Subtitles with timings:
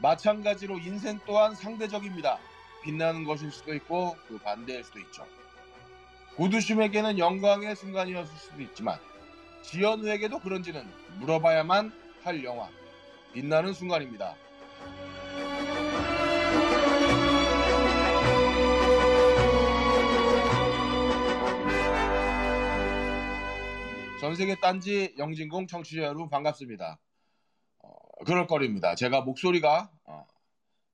[0.00, 2.38] 마찬가지로 인생 또한 상대적입니다.
[2.84, 5.26] 빛나는 것일 수도 있고 그 반대일 수도 있죠.
[6.36, 8.98] 고두심에게는 영광의 순간이었을 수도 있지만
[9.62, 10.86] 지연우에게도 그런지는
[11.18, 11.92] 물어봐야만
[12.22, 12.68] 할 영화
[13.32, 14.36] 빛나는 순간입니다.
[24.20, 26.98] 전세계 딴지 영진공 청취자 여러분 반갑습니다.
[27.80, 28.94] 어, 그럴 거리입니다.
[28.94, 30.26] 제가 목소리가 어,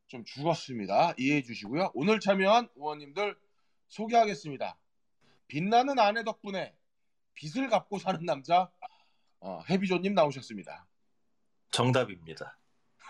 [0.08, 1.14] 좀 죽었습니다.
[1.18, 1.92] 이해해 주시고요.
[1.94, 3.38] 오늘 참여한 의원님들
[3.86, 4.76] 소개하겠습니다.
[5.46, 6.74] 빛나는 아내 덕분에
[7.34, 8.68] 빚을 갚고 사는 남자
[9.38, 10.86] 어, 해비조님 나오셨습니다.
[11.70, 12.58] 정답입니다.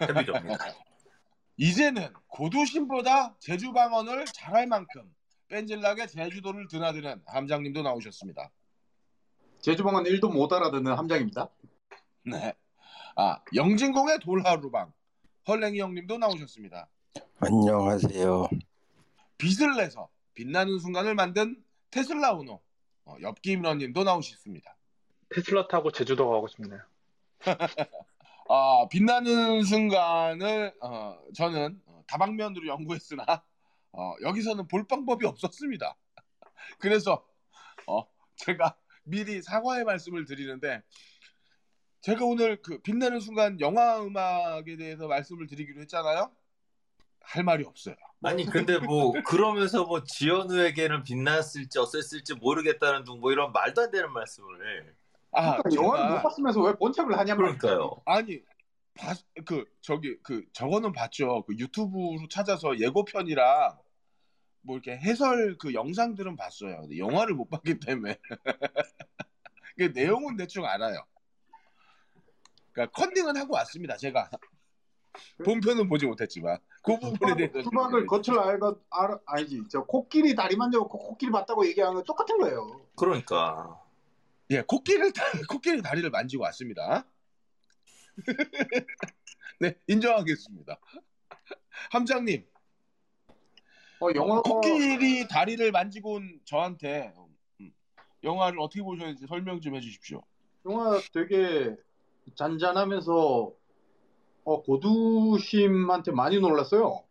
[0.02, 0.58] 해비조입니다.
[1.56, 5.14] 이제는 고두심보다 제주 방언을 잘할 만큼
[5.48, 8.50] 뺀질나게 제주도를 드나드는 함장님도 나오셨습니다.
[9.62, 11.48] 제주방은 1도 못 알아듣는 함장입니다.
[12.24, 12.52] 네.
[13.14, 14.92] 아 영진공의 돌하루방
[15.46, 16.88] 헐랭이 형님도 나오셨습니다.
[17.38, 18.48] 안녕하세요.
[19.38, 22.58] 빚을 내서 빛나는 순간을 만든 테슬라 오너
[23.04, 24.76] 어, 엽기 민원님도 나오셨습니다.
[25.28, 26.80] 테슬라 타고 제주도 가고 싶네요.
[28.48, 33.24] 아 빛나는 순간을 어, 저는 어, 다방면으로 연구했으나
[33.92, 35.96] 어, 여기서는 볼 방법이 없었습니다.
[36.80, 37.24] 그래서
[37.86, 40.82] 어, 제가 미리 사과의 말씀을 드리는데
[42.00, 46.32] 제가 오늘 그 빛나는 순간 영화 음악에 대해서 말씀을 드리기로 했잖아요.
[47.20, 47.94] 할 말이 없어요.
[48.24, 54.12] 아니 근데 뭐 그러면서 뭐 지연우에게는 빛났을지 어땠을지 모르겠다는 둥 뭐 이런 말도 안 되는
[54.12, 54.94] 말씀을
[55.32, 58.02] 아, 그러니까 영화를 제가- 못 봤으면서 왜 본척을 하냐면 그러니까요.
[58.04, 58.40] 아니
[58.94, 59.16] 봤,
[59.46, 61.44] 그 저기 그 저거는 봤죠.
[61.46, 63.78] 그 유튜브로 찾아서 예고편이랑
[64.62, 66.80] 뭐 이렇게 해설 그 영상들은 봤어요.
[66.82, 68.18] 근데 영화를 못 봤기 때문에
[69.76, 71.04] 그 내용은 대충 알아요.
[72.72, 73.96] 그러니까 컨닝은 하고 왔습니다.
[73.96, 74.30] 제가
[75.44, 80.88] 본편은 보지 못했지만 그 부분에 대해서 수박을 겉을 알고 알 아니지 저 코끼리 다리 만져고
[80.88, 82.80] 코끼리 봤다고 얘기하는 건 똑같은 거예요.
[82.96, 83.78] 그러니까
[84.50, 87.04] 예 코끼리를 다- 코끼리 다리를 만지고 왔습니다.
[89.60, 90.78] 네 인정하겠습니다.
[91.90, 92.46] 함장님
[94.02, 97.14] 어 영화 코끼리 다리를 만지고 온 저한테
[97.60, 97.72] 음,
[98.24, 100.20] 영화를 어떻게 보셨는지 설명 좀 해주십시오.
[100.66, 101.76] 영화 되게
[102.34, 103.52] 잔잔하면서
[104.44, 107.04] 어, 고두심한테 많이 놀랐어요.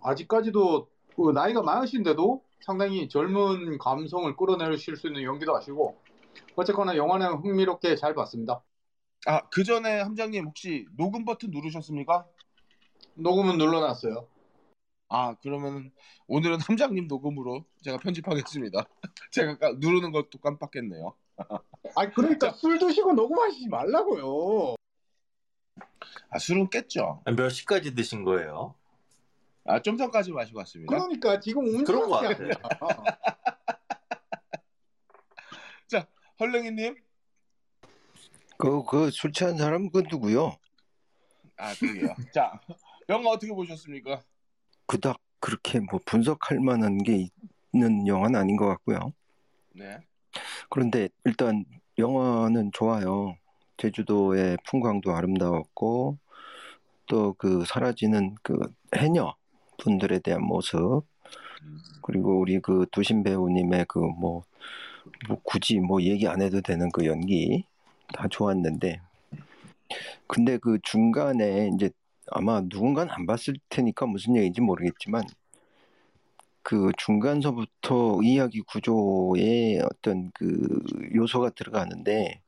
[0.00, 6.00] 아직까지도 그 나이가 많으신데도 상당히 젊은 감성을 끌어내실 수 있는 연기도 하시고
[6.56, 8.62] 어쨌거나 영화는 흥미롭게 잘 봤습니다.
[9.26, 12.24] 아, 그 전에 함장님 혹시 녹음 버튼 누르셨습니까?
[13.16, 14.37] 녹음은 눌러놨어요.
[15.10, 15.90] 아, 그러면
[16.26, 18.84] 오늘은 함장님 녹음으로 제가 편집하겠습니다.
[19.32, 21.14] 제가 까- 누르는 것도 깜빡했네요.
[21.96, 24.74] 아 그러니까 술 드시고 녹음하시지 말라고요.
[26.30, 27.22] 아, 술은 깼죠.
[27.36, 28.74] 몇 시까지 드신 거예요?
[29.64, 30.94] 아, 좀 전까지 마시고 왔습니다.
[30.94, 32.78] 그러니까 지금 그런 거 운전하는 게 같아.
[35.92, 36.06] 아니야.
[36.40, 36.94] 헐랭이님?
[38.58, 40.56] 그, 그 술 취한 사람 그 누구요?
[41.56, 42.14] 아, 그러게요.
[42.32, 42.60] 자,
[43.08, 44.22] 영화 어떻게 보셨습니까?
[44.88, 47.28] 그닥 그렇게 뭐 분석할 만한 게
[47.72, 49.12] 있는 영화는 아닌 것 같고요.
[49.74, 50.00] 네.
[50.70, 51.64] 그런데 일단
[51.98, 53.36] 영화는 좋아요.
[53.76, 56.18] 제주도의 풍광도 아름다웠고
[57.06, 58.58] 또 그 사라지는 그
[58.96, 59.34] 해녀
[59.78, 61.04] 분들에 대한 모습
[62.02, 64.42] 그리고 우리 그 두신 배우님의 그뭐
[65.28, 67.64] 뭐 굳이 뭐 얘기 안 해도 되는 그 연기
[68.14, 69.00] 다 좋았는데
[70.26, 71.90] 근데 그 중간에 이제
[72.30, 75.24] 아마 누군가는 안 봤을 테니까 무슨 얘기인지 모르겠지만
[76.62, 80.82] 그 중간서부터 이야기 구조에 어떤 그
[81.14, 82.40] 요소가 들어가는데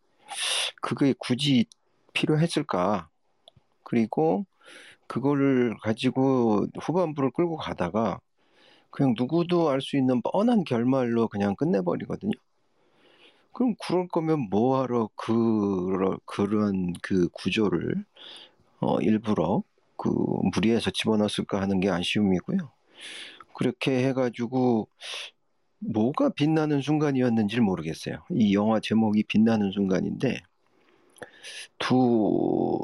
[0.83, 1.67] 그게 굳이
[2.15, 3.09] 필요했을까?
[3.85, 4.47] 그리고
[5.09, 8.21] 그거를 가지고 후반부를 끌고 가다가
[8.91, 12.33] 그냥 누구도 알 수 있는 뻔한 결말로 그냥 끝내버리거든요.
[13.53, 18.05] 그럼 그럴 거면 뭐하러 그 그런 그 구조를
[18.81, 19.63] 어 일부러
[20.01, 20.09] 그
[20.55, 22.73] 무리해서 집어넣었을까 하는 게 아쉬움이고요.
[23.55, 24.89] 그렇게 해가지고
[25.81, 28.25] 뭐가 빛나는 순간이었는지 모르겠어요.
[28.31, 30.41] 이 영화 제목이 빛나는 순간인데
[31.79, 32.79] 두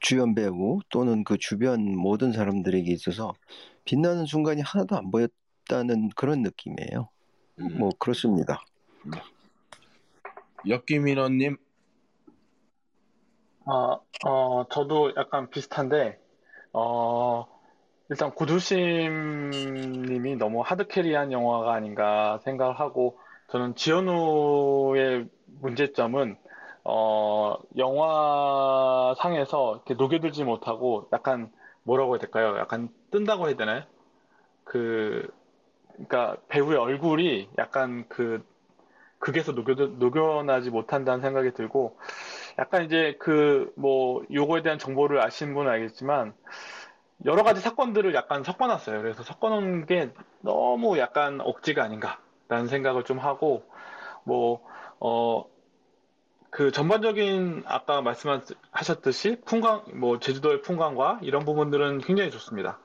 [0.00, 3.34] 주연 배우 또는 그 주변 모든 사람들에게 있어서
[3.84, 7.10] 빛나는 순간이 하나도 안 보였다는 그런 느낌이에요.
[7.60, 7.78] 음.
[7.78, 8.64] 뭐 그렇습니다.
[10.66, 11.58] 엽기민원님,
[13.66, 16.23] 아, 어, 저도 약간 비슷한데,
[16.74, 17.46] 어,
[18.10, 23.18] 일단 고두심님이 너무 하드캐리한 영화가 아닌가 생각을 하고,
[23.48, 25.28] 저는 지현우의
[25.60, 26.36] 문제점은,
[26.84, 31.50] 어, 영화상에서 이렇게 녹여들지 못하고 약간
[31.84, 32.56] 뭐라고 해야 될까요?
[32.58, 33.84] 약간 뜬다고 해야 되나요?
[34.64, 35.28] 그,
[35.92, 38.44] 그러니까 배우의 얼굴이 약간 그
[39.20, 41.96] 극에서 녹여, 녹여나지 못한다는 생각이 들고
[42.58, 46.34] 약간 이제 그 뭐 요거에 대한 정보를 아시는 분은 알겠지만
[47.24, 49.00] 여러 가지 사건들을 약간 섞어놨어요.
[49.02, 50.10] 그래서 섞어놓은 게
[50.40, 53.64] 너무 약간 억지가 아닌가라는 생각을 좀 하고
[54.24, 54.62] 뭐
[55.00, 55.46] 어
[56.50, 62.78] 그 전반적인 아까 말씀하셨듯이 풍광 뭐 제주도의 풍광과 이런 부분들은 굉장히 좋습니다.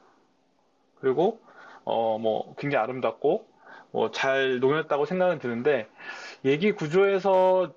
[1.00, 1.40] 그리고
[1.86, 3.48] 어 뭐 굉장히 아름답고
[3.92, 5.88] 뭐 잘 녹였다고 생각은 드는데
[6.46, 7.74] 얘기 구조에서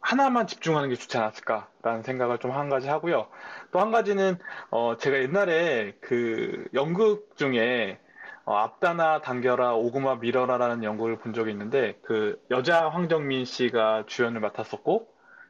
[0.00, 3.28] 하나만 집중하는 게 좋지 않았을까라는 생각을 좀 한 가지 하고요.
[3.72, 4.38] 또 한 가지는
[4.70, 7.98] 어 제가 옛날에 그 연극 중에
[8.44, 15.06] 어, 앞다나 당겨라 오구마 밀어라라는 연극을 본 적이 있는데 그 여자 황정민 씨가 주연을 맡았었고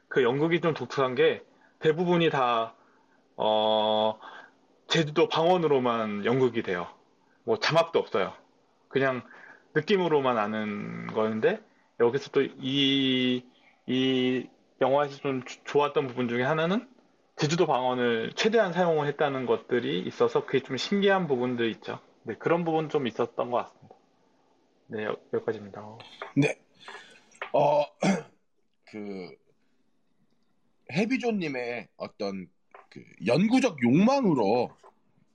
[0.09, 1.41] 그 연극이 좀 독특한 게
[1.79, 2.73] 대부분이 다
[3.37, 4.19] 어,
[4.87, 6.87] 제주도 방언으로만 연극이 돼요.
[7.45, 8.33] 뭐 자막도 없어요.
[8.89, 9.21] 그냥
[9.75, 11.61] 느낌으로만 아는 거였는데
[12.01, 13.45] 여기서 또이
[13.89, 14.47] 이
[14.81, 16.87] 영화에서 좀 주- 좋았던 부분 중에 하나는
[17.35, 21.99] 제주도 방언을 최대한 사용을 했다는 것들이 있어서 그게 좀 신기한 부분도 있죠.
[22.23, 23.95] 네, 그런 부분 좀 있었던 것 같습니다.
[24.87, 25.97] 네, 여, 여기까지입니다.
[26.35, 26.55] 네.
[27.51, 27.83] 어,
[28.85, 29.31] 그,
[30.91, 32.47] 해비존님의 어떤
[32.91, 34.69] 그 연구적 욕망으로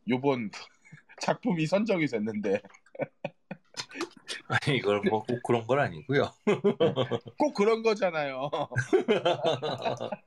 [0.09, 0.51] 요번
[1.21, 2.61] 작품이 선정이 됐는데
[4.49, 6.33] 아니 이걸 뭐 꼭 그런 건 아니고요.
[7.39, 8.51] 꼭 그런 거잖아요.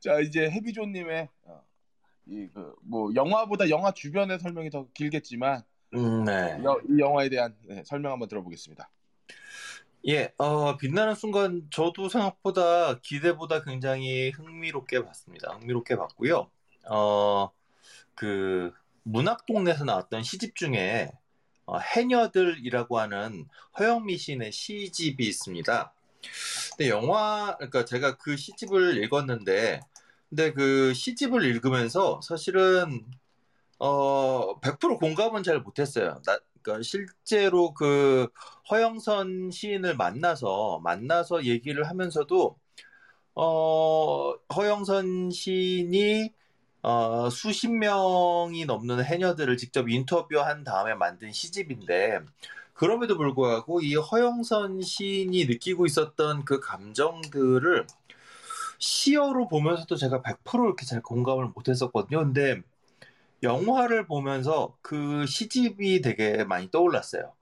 [0.00, 1.62] 자, 이제 해비존님의 어,
[2.26, 5.62] 이그뭐 영화보다 영화 주변의 설명이 더 길겠지만
[5.94, 6.58] 음, 네.
[6.64, 8.90] 여- 이 영화에 대한 네, 설명 한번 들어보겠습니다.
[10.08, 15.52] 예, 어, 빛나는 순간 저도 생각보다 기대보다 굉장히 흥미롭게 봤습니다.
[15.54, 16.48] 흥미롭게 봤고요.
[16.88, 17.50] 어,
[18.14, 18.72] 그
[19.02, 21.10] 문학 동네에서 나왔던 시집 중에
[21.66, 23.46] 어, 해녀들이라고 하는
[23.78, 25.92] 허영미 시인의 시집이 있습니다.
[26.76, 29.80] 근데 영화, 그러니까 제가 그 시집을 읽었는데,
[30.28, 33.04] 근데 그 시집을 읽으면서 사실은
[33.78, 36.20] 어, 100% 공감은 잘 못했어요.
[36.24, 38.28] 나, 그러니까 실제로 그
[38.70, 42.56] 허영선 시인을 만나서 만나서 얘기를 하면서도
[43.34, 46.32] 어, 허영선 시인이
[46.86, 52.20] 어, 수십 명이 넘는 해녀들을 직접 인터뷰한 다음에 만든 시집인데
[52.74, 57.88] 그럼에도 불구하고 이 허영선 시인이 느끼고 있었던 그 감정들을
[58.78, 62.20] 시어로 보면서도 제가 100% 이렇게 잘 공감을 못했었거든요.
[62.20, 62.62] 근데
[63.42, 67.34] 영화를 보면서 그 시집이 되게 많이 떠올랐어요.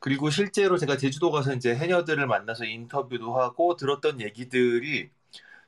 [0.00, 5.10] 그리고 실제로 제가 제주도 가서 이제 해녀들을 만나서 인터뷰도 하고 들었던 얘기들이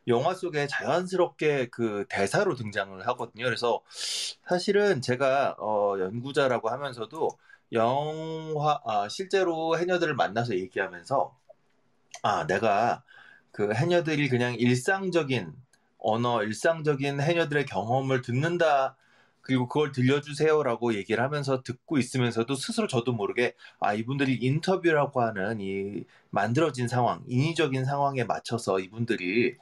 [0.09, 3.45] 영화 속에 자연스럽게 그 대사로 등장을 하거든요.
[3.45, 3.81] 그래서
[4.47, 7.29] 사실은 제가 어, 연구자라고 하면서도
[7.73, 11.35] 영화 아, 실제로 해녀들을 만나서 얘기하면서
[12.23, 13.03] 아 내가
[13.53, 15.53] 그 해녀들이 그냥 일상적인
[15.99, 18.97] 언어, 일상적인 해녀들의 경험을 듣는다.
[19.41, 26.05] 그리고 그걸 들려주세요라고 얘기를 하면서 듣고 있으면서도 스스로 저도 모르게 아 이분들이 인터뷰라고 하는 이
[26.31, 29.57] 만들어진 상황, 인위적인 상황에 맞춰서 이분들이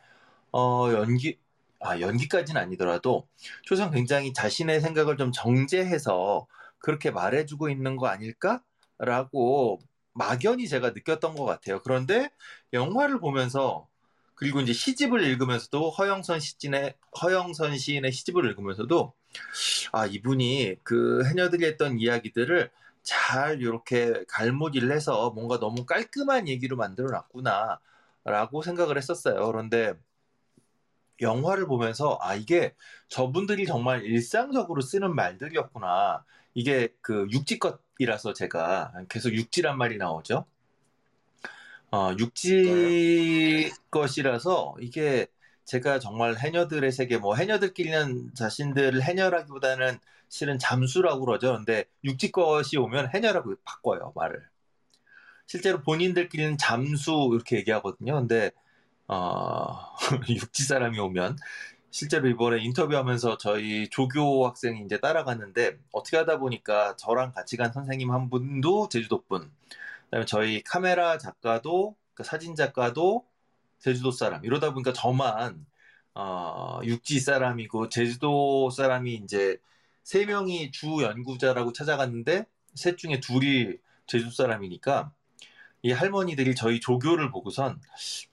[0.52, 1.38] 어 연기
[1.80, 3.26] 아 연기까지는 아니더라도
[3.66, 6.46] 최소한 굉장히 자신의 생각을 좀 정제해서
[6.78, 9.80] 그렇게 말해주고 있는 거 아닐까라고
[10.12, 11.80] 막연히 제가 느꼈던 것 같아요.
[11.82, 12.30] 그런데
[12.72, 13.88] 영화를 보면서
[14.34, 19.14] 그리고 이제 시집을 읽으면서도 허영선 시인의 허영선 시인의 시집을 읽으면서도
[19.92, 22.70] 아 이분이 그 해녀들이 했던 이야기들을
[23.02, 29.46] 잘 이렇게 갈무리를 해서 뭔가 너무 깔끔한 얘기로 만들어 놨구나라고 생각을 했었어요.
[29.46, 29.94] 그런데
[31.20, 32.74] 영화를 보면서 아 이게
[33.08, 36.24] 저분들이 정말 일상적으로 쓰는 말들이었구나.
[36.54, 40.46] 이게 그 육지 것이라서 제가 계속 육지란 말이 나오죠.
[41.92, 45.26] 어, 육지 것이라서 이게
[45.64, 49.98] 제가 정말 해녀들의 세계, 뭐 해녀들끼리는 자신들을 해녀라기보다는
[50.28, 51.54] 실은 잠수라고 그러죠.
[51.54, 54.48] 근데 육지 것이 오면 해녀라고 바꿔요, 말을.
[55.46, 58.14] 실제로 본인들끼리는 잠수 이렇게 얘기하거든요.
[58.14, 58.52] 근데
[59.10, 59.96] 어,
[60.28, 61.36] 육지 사람이 오면
[61.90, 68.12] 실제로 이번에 인터뷰하면서 저희 조교 학생이 이제 따라갔는데 어떻게 하다 보니까 저랑 같이 간 선생님
[68.12, 69.50] 한 분도 제주도 분,
[70.06, 73.26] 그다음에 저희 카메라 작가도 그 사진 작가도
[73.80, 74.44] 제주도 사람.
[74.44, 75.66] 이러다 보니까 저만
[76.14, 79.58] 어, 육지 사람이고 제주도 사람이 이제
[80.04, 83.76] 세 명이 주 연구자라고 찾아갔는데 셋 중에 둘이
[84.06, 85.12] 제주 사람이니까
[85.82, 87.80] 이 할머니들이 저희 조교를 보고선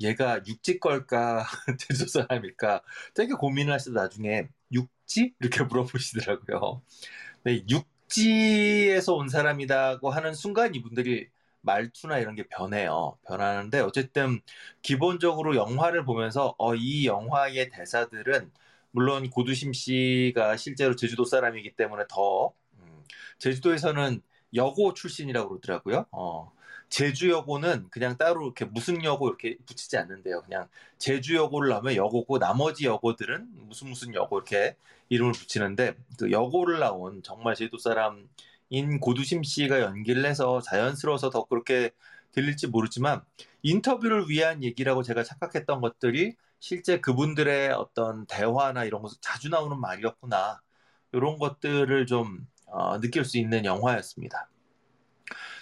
[0.02, 1.46] 얘가 육지 걸까
[1.80, 2.82] 제주 사람일까
[3.14, 6.82] 되게 고민을 하시다 나중에 육지 이렇게 물어보시더라고요.
[7.44, 11.30] 네, 육지에서 온 사람이라고 하는 순간 이분들이
[11.62, 13.18] 말투나 이런 게 변해요.
[13.28, 14.42] 변하는데 어쨌든
[14.82, 18.52] 기본적으로 영화를 보면서 어, 이 영화의 대사들은
[18.92, 23.04] 물론 고두심 씨가 실제로 제주도 사람이기 때문에 더 음,
[23.40, 24.22] 제주도에서는
[24.56, 26.06] 여고 출신이라고 그러더라고요.
[26.12, 26.52] 어,
[26.90, 30.42] 제주여고는 그냥 따로 이렇게 무슨 여고 이렇게 붙이지 않는데요.
[30.44, 30.68] 그냥
[30.98, 34.76] 제주여고를 하면 여고고 나머지 여고들은 무슨 무슨 여고 이렇게
[35.10, 41.92] 이름을 붙이는데 그 여고를 나온 정말 제주도 사람인 고두심 씨가 연기를 해서 자연스러워서 더 그렇게
[42.32, 43.22] 들릴지 모르지만
[43.64, 50.62] 인터뷰를 위한 얘기라고 제가 착각했던 것들이 실제 그분들의 어떤 대화나 이런 것서 자주 나오는 말이었구나
[51.14, 54.50] 이런 것들을 좀 어, 느낄 수 있는 영화였습니다.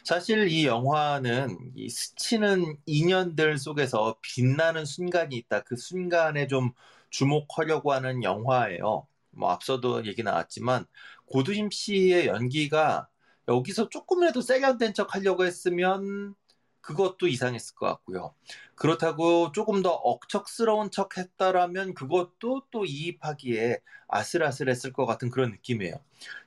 [0.05, 5.61] 사실 이 영화는 이 스치는 인연들 속에서 빛나는 순간이 있다.
[5.61, 6.73] 그 순간에 좀
[7.09, 9.07] 주목하려고 하는 영화예요.
[9.31, 10.85] 뭐 앞서도 얘기 나왔지만
[11.25, 13.07] 고두심 씨의 연기가
[13.47, 16.35] 여기서 조금이라도 세련된 척 하려고 했으면
[16.81, 18.35] 그것도 이상했을 것 같고요.
[18.75, 25.95] 그렇다고 조금 더 억척스러운 척 했다라면 그것도 또 이입하기에 아슬아슬했을 것 같은 그런 느낌이에요.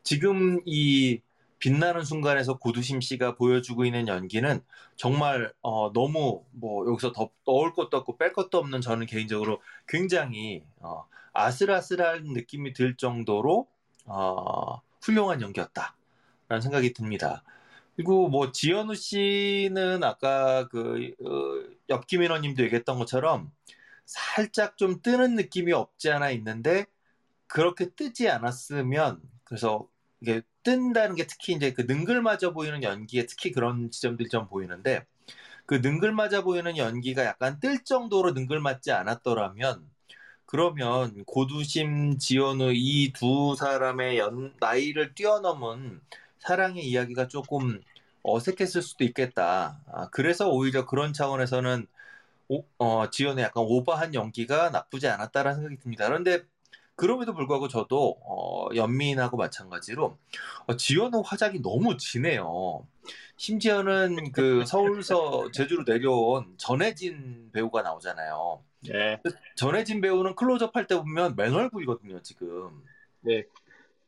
[0.04, 1.20] 지금 이
[1.58, 4.60] 빛나는 순간에서 고두심 씨가 보여주고 있는 연기는
[4.96, 10.64] 정말 어, 너무 뭐 여기서 더 넣을 것도 없고 뺄 것도 없는 저는 개인적으로 굉장히
[10.78, 13.68] 어, 아슬아슬한 느낌이 들 정도로
[14.06, 17.42] 어, 훌륭한 연기였다라는 생각이 듭니다.
[17.96, 23.50] 그리고 뭐 지현우 씨는 아까 그 어, 옆김인호님도 얘기했던 것처럼
[24.04, 26.86] 살짝 좀 뜨는 느낌이 없지 않아 있는데
[27.48, 29.88] 그렇게 뜨지 않았으면 그래서
[30.20, 35.06] 이게 뜬다는 게 특히 이제 그 능글맞아 보이는 연기에 특히 그런 지점들이 좀 보이는데
[35.66, 39.90] 그 능글맞아 보이는 연기가 약간 뜰 정도로 능글맞지 않았더라면
[40.46, 46.00] 그러면 고두심 지연우 이 두 사람의 연, 나이를 뛰어넘은
[46.40, 47.80] 사랑의 이야기가 조금
[48.22, 49.80] 어색했을 수도 있겠다.
[49.92, 51.86] 아, 그래서 오히려 그런 차원에서는
[52.48, 56.06] 오, 어, 지연의 약간 오버한 연기가 나쁘지 않았다라는 생각이 듭니다.
[56.06, 56.42] 그런데
[56.98, 60.18] 그럼에도 불구하고 저도 어, 연민하고 마찬가지로
[60.66, 62.86] 어, 지연의 화작이 너무 진해요.
[63.36, 68.64] 심지어는 그 서울서 제주로 내려온 전혜진 배우가 나오잖아요.
[68.88, 69.20] 네.
[69.56, 72.82] 전혜진 배우는 클로즈업 할 때 보면 맨 얼굴이거든요, 지금.
[73.20, 73.44] 네.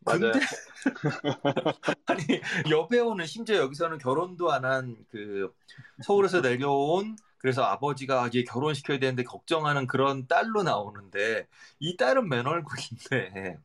[0.04, 0.32] 맞아요.
[0.32, 0.40] 근데
[2.06, 2.24] 아니
[2.70, 5.52] 여배우는 심지어 여기서는 결혼도 안 한 그
[6.02, 11.48] 서울에서 내려온 그래서 아버지가 이제 결혼시켜야 되는데 걱정하는 그런 딸로 나오는데
[11.80, 13.58] 이 딸은 맨 얼굴인데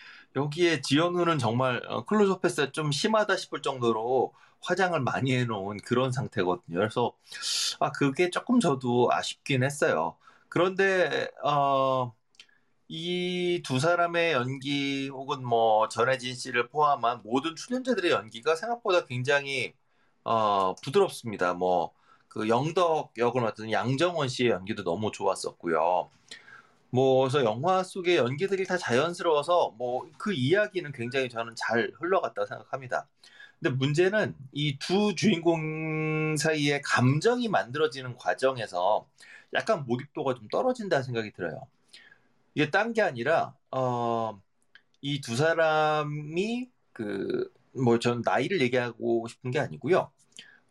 [0.36, 6.78] 여기에 지연우는 정말 어, 클로즈업했을 좀 심하다 싶을 정도로 화장을 많이 해놓은 그런 상태거든요.
[6.78, 7.12] 그래서
[7.80, 10.16] 아 그게 조금 저도 아쉽긴 했어요.
[10.48, 12.14] 그런데 어,
[12.88, 19.74] 이 두 사람의 연기 혹은 뭐 전혜진 씨를 포함한 모든 출연자들의 연기가 생각보다 굉장히
[20.24, 21.54] 어, 부드럽습니다.
[21.54, 21.92] 뭐
[22.34, 26.10] 그 영덕 역을 맡은 양정원 씨의 연기도 너무 좋았었고요.
[26.90, 33.08] 뭐 그래서 영화 속의 연기들이 다 자연스러워서 뭐 그 이야기는 굉장히 저는 잘 흘러갔다고 생각합니다.
[33.60, 39.08] 근데 문제는 이 두 주인공 사이에 감정이 만들어지는 과정에서
[39.54, 41.62] 약간 몰입도가 좀 떨어진다는 생각이 들어요.
[42.54, 44.40] 이게 딴 게 아니라 어,
[45.02, 50.12] 이 두 사람이 그 뭐 전 나이를 얘기하고 싶은 게 아니고요.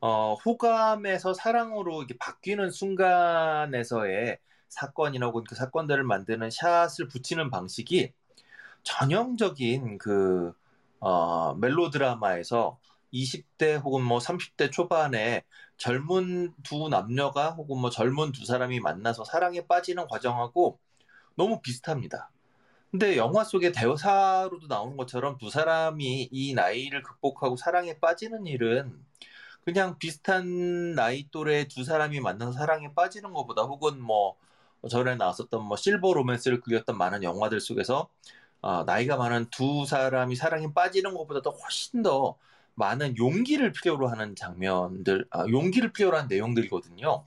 [0.05, 8.11] 어, 호감에서 사랑으로 이렇게 바뀌는 순간에서의 사건이나 혹은 그 사건들을 만드는 샷을 붙이는 방식이
[8.83, 10.51] 전형적인 그
[10.99, 12.77] 어, 멜로드라마에서
[13.13, 15.43] 20대 혹은 뭐 30대 초반에
[15.77, 20.79] 젊은 두 남녀가 혹은 뭐 젊은 두 사람이 만나서 사랑에 빠지는 과정하고
[21.35, 22.29] 너무 비슷합니다.
[22.91, 29.01] 근데 영화 속의 대사로도 나오는 것처럼 두 사람이 이 나이를 극복하고 사랑에 빠지는 일은
[29.65, 34.35] 그냥 비슷한 나이 또래 두 사람이 만나서 사랑에 빠지는 것보다 혹은 뭐
[34.89, 38.09] 전에 나왔었던 뭐 실버 로맨스를 그렸던 많은 영화들 속에서
[38.61, 42.37] 어, 나이가 많은 두 사람이 사랑에 빠지는 것보다도 훨씬 더
[42.75, 47.25] 많은 용기를 필요로 하는 장면들, 아, 용기를 필요로 하는 내용들이거든요.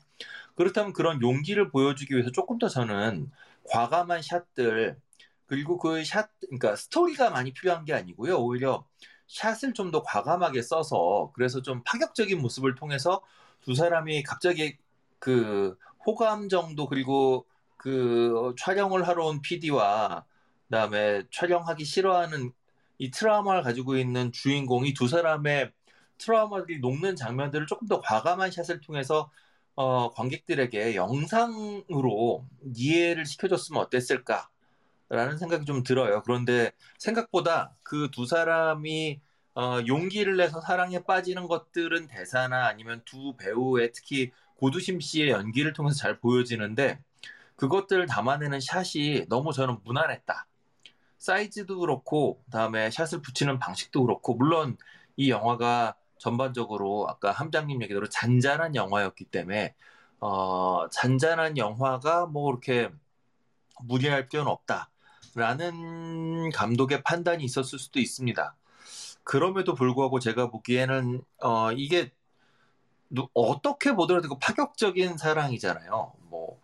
[0.57, 3.31] 그렇다면 그런 용기를 보여주기 위해서 조금 더 저는
[3.65, 4.99] 과감한 샷들
[5.47, 8.39] 그리고 그 샷, 그러니까 스토리가 많이 필요한 게 아니고요.
[8.39, 8.85] 오히려
[9.29, 13.23] 샷을 좀 더 과감하게 써서 그래서 좀 파격적인 모습을 통해서
[13.63, 14.77] 두 사람이 갑자기
[15.19, 20.25] 그 호감 정도 그리고 그 촬영을 하러 온 PD와
[20.69, 22.53] 그다음에 촬영하기 싫어하는
[22.99, 25.73] 이 트라우마를 가지고 있는 주인공이 두 사람의
[26.19, 29.31] 트라우마들이 녹는 장면들을 조금 더 과감한 샷을 통해서
[29.75, 34.49] 어, 관객들에게 영상으로 이해를 시켜줬으면 어땠을까
[35.09, 36.23] 라는 생각이 좀 들어요.
[36.25, 39.21] 그런데 생각보다 그 두 사람이
[39.55, 45.97] 어, 용기를 내서 사랑에 빠지는 것들은 대사나 아니면 두 배우의 특히 고두심 씨의 연기를 통해서
[45.97, 47.01] 잘 보여지는데
[47.57, 50.47] 그것들을 담아내는 샷이 너무 저는 무난했다.
[51.19, 54.77] 사이즈도 그렇고 그다음에 샷을 붙이는 방식도 그렇고 물론
[55.17, 59.75] 이 영화가 전반적으로 아까 함장님 얘기대로 잔잔한 영화였기 때문에
[60.21, 62.91] 어, 잔잔한 영화가 뭐 그렇게
[63.85, 64.91] 무리할 필요는 없다
[65.37, 68.57] 라는 감독의 판단이 있었을 수도 있습니다.
[69.25, 72.13] 그럼에도 불구하고 제가 보기에는 어, 이게
[73.35, 76.13] 어떻게 보더라도 그 파격적인 사랑이잖아요.
[76.29, 76.61] 뭐,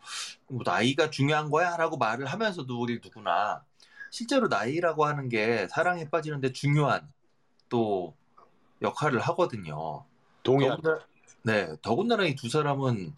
[0.48, 3.64] 뭐 나이가 중요한 거야라고 말을 하면서도 우리 누구나
[4.10, 7.12] 실제로 나이라고 하는 게 사랑에 빠지는데 중요한
[7.68, 8.16] 또
[8.82, 10.04] 역할을 하거든요.
[10.42, 10.78] 동의한.
[10.82, 11.06] 더군다나,
[11.44, 13.14] 네, 더군다나 이 두 사람은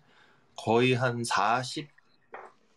[0.57, 1.91] 거의 한 40,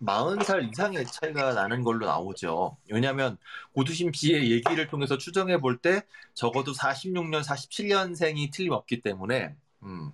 [0.02, 2.78] 40살 이상의 차이가 나는 걸로 나오죠.
[2.90, 3.38] 왜냐하면
[3.74, 6.02] 고두심 씨의 얘기를 통해서 추정해 볼 때
[6.34, 10.12] 적어도 46년, 47년생이 틀림없기 때문에 음,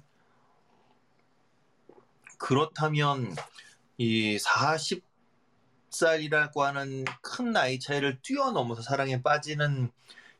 [2.38, 3.36] 그렇다면
[3.98, 4.38] 이
[5.92, 9.92] 40살이라고 하는 큰 나이 차이를 뛰어넘어서 사랑에 빠지는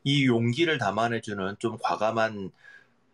[0.04, 2.50] 이 용기를 담아내주는 좀 과감한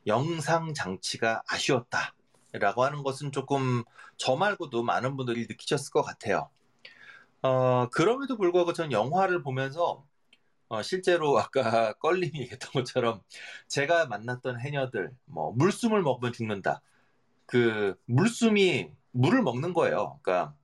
[0.06, 3.84] 영상 장치가 아쉬웠다라고 하는 것은 조금
[4.20, 6.50] 저 말고도 많은 분들이 느끼셨을 것 같아요.
[7.40, 10.06] 어, 그럼에도 불구하고 전 영화를 보면서
[10.68, 13.22] 어, 실제로 아까 껄림이 얘기했던 것처럼
[13.66, 16.82] 제가 만났던 해녀들 뭐 물숨을 먹으면 죽는다.
[17.46, 20.20] 그 물숨이 물을 먹는 거예요.
[20.22, 20.54] 그러니까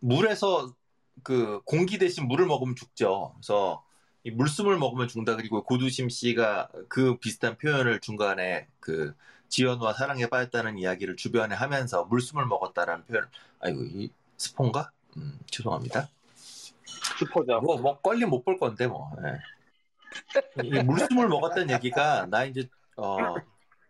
[0.00, 0.74] 물에서
[1.22, 3.32] 그 공기 대신 물을 먹으면 죽죠.
[3.36, 3.84] 그래서
[4.24, 9.14] 이 물숨을 먹으면 죽는다 그리고 고두심 씨가 그 비슷한 표현을 중간에 그
[9.48, 13.28] 지연우와 사랑에 빠졌다는 이야기를 주변에 하면서 물숨을 먹었다라는 표현.
[13.60, 14.90] 아이고 이 스폰가?
[15.16, 16.08] 음, 죄송합니다.
[17.18, 17.60] 스포죠.
[17.60, 19.10] 뭐, 뭐 걸림 못볼 건데 뭐.
[19.24, 20.62] 예.
[20.62, 23.34] 이 물숨을 먹었다는 얘기가 나 이제 어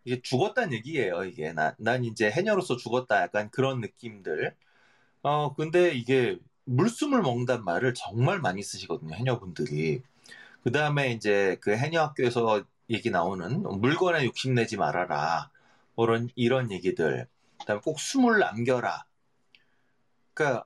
[0.05, 1.25] 이게 죽었다는 얘기예요.
[1.25, 4.55] 이게 나, 난 이제 해녀로서 죽었다 약간 그런 느낌들.
[5.23, 9.15] 어 근데 이게 물숨을 먹는단 말을 정말 많이 쓰시거든요.
[9.15, 10.03] 해녀분들이.
[10.63, 15.51] 그 다음에 이제 그 해녀학교에서 얘기 나오는 물건에 욕심내지 말아라.
[15.99, 17.27] 이런, 이런 얘기들.
[17.61, 19.05] 그 다음에 꼭 숨을 남겨라.
[20.35, 20.65] 그러니까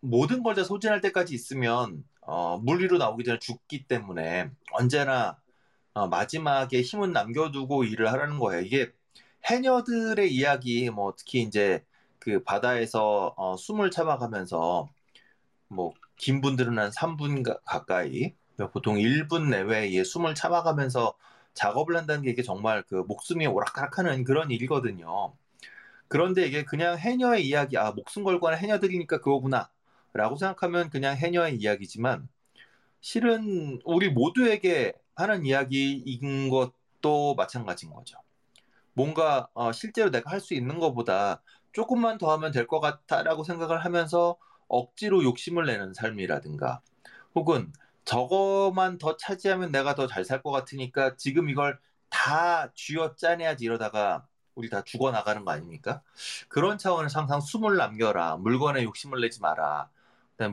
[0.00, 5.40] 모든 걸 다 소진할 때까지 있으면 어, 물 위로 나오기 전에 죽기 때문에 언제나
[5.94, 8.62] 어, 마지막에 힘은 남겨두고 일을 하라는 거예요.
[8.62, 8.92] 이게
[9.46, 11.84] 해녀들의 이야기, 뭐 특히 이제
[12.18, 14.88] 그 바다에서 어, 숨을 참아가면서
[15.68, 18.34] 뭐 긴 분들은 한 3분 가까이
[18.72, 21.14] 보통 1분 내외에 숨을 참아가면서
[21.56, 25.34] 작업을 한다는 게 이게 정말 그 목숨이 오락가락하는 그런 일이거든요.
[26.08, 29.70] 그런데 이게 그냥 해녀의 이야기, 아 목숨 걸고 하는 해녀들이니까 그거구나
[30.14, 32.28] 라고 생각하면 그냥 해녀의 이야기지만
[33.00, 38.18] 실은 우리 모두에게 하는 이야기인 것도 마찬가지인 거죠.
[38.94, 41.42] 뭔가 어, 실제로 내가 할 수 있는 것보다
[41.72, 44.36] 조금만 더 하면 될 것 같다라고 생각을 하면서
[44.68, 46.80] 억지로 욕심을 내는 삶이라든가
[47.34, 47.72] 혹은
[48.06, 51.78] 저거만 더 차지하면 내가 더 잘 살 것 같으니까 지금 이걸
[52.10, 56.02] 다 쥐어 짜내야지 이러다가 우리 다 죽어 나가는 거 아닙니까?
[56.48, 58.38] 그런 차원에서 항상 숨을 남겨라.
[58.38, 59.90] 물건에 욕심을 내지 마라.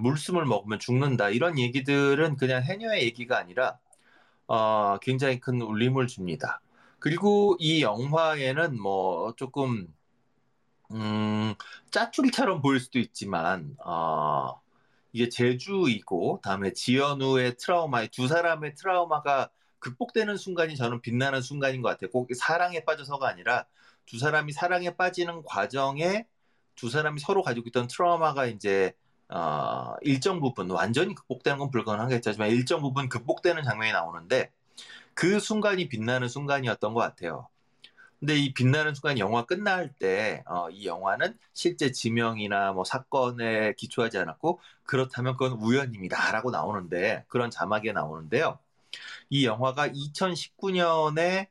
[0.01, 1.29] 물숨을 먹으면 죽는다.
[1.29, 3.79] 이런 얘기들은 그냥 해녀의 얘기가 아니라
[4.47, 6.61] 어, 굉장히 큰 울림을 줍니다.
[6.99, 9.87] 그리고 이 영화에는 뭐 조금
[10.91, 11.55] 음,
[11.91, 14.61] 짜투리처럼 보일 수도 있지만 어,
[15.13, 19.49] 이게 제주이고 다음에 지연우의 트라우마, 두 사람의 트라우마가
[19.79, 22.09] 극복되는 순간이 저는 빛나는 순간인 것 같아요.
[22.09, 23.65] 꼭 사랑에 빠져서가 아니라
[24.05, 26.25] 두 사람이 사랑에 빠지는 과정에
[26.75, 28.93] 두 사람이 서로 가지고 있던 트라우마가 이제
[29.29, 34.51] 어, 일정 부분 완전히 극복되는 건 불가능하겠지만 일정 부분 극복되는 장면이 나오는데
[35.13, 37.47] 그 순간이 빛나는 순간이었던 것 같아요.
[38.23, 44.17] 근데 이 빛나는 순간 영화 끝날 때, 어, 이 영화는 실제 지명이나 뭐 사건에 기초하지
[44.17, 46.31] 않았고, 그렇다면 그건 우연입니다.
[46.31, 48.59] 라고 나오는데, 그런 자막에 나오는데요.
[49.29, 51.47] 이 영화가 2019년에,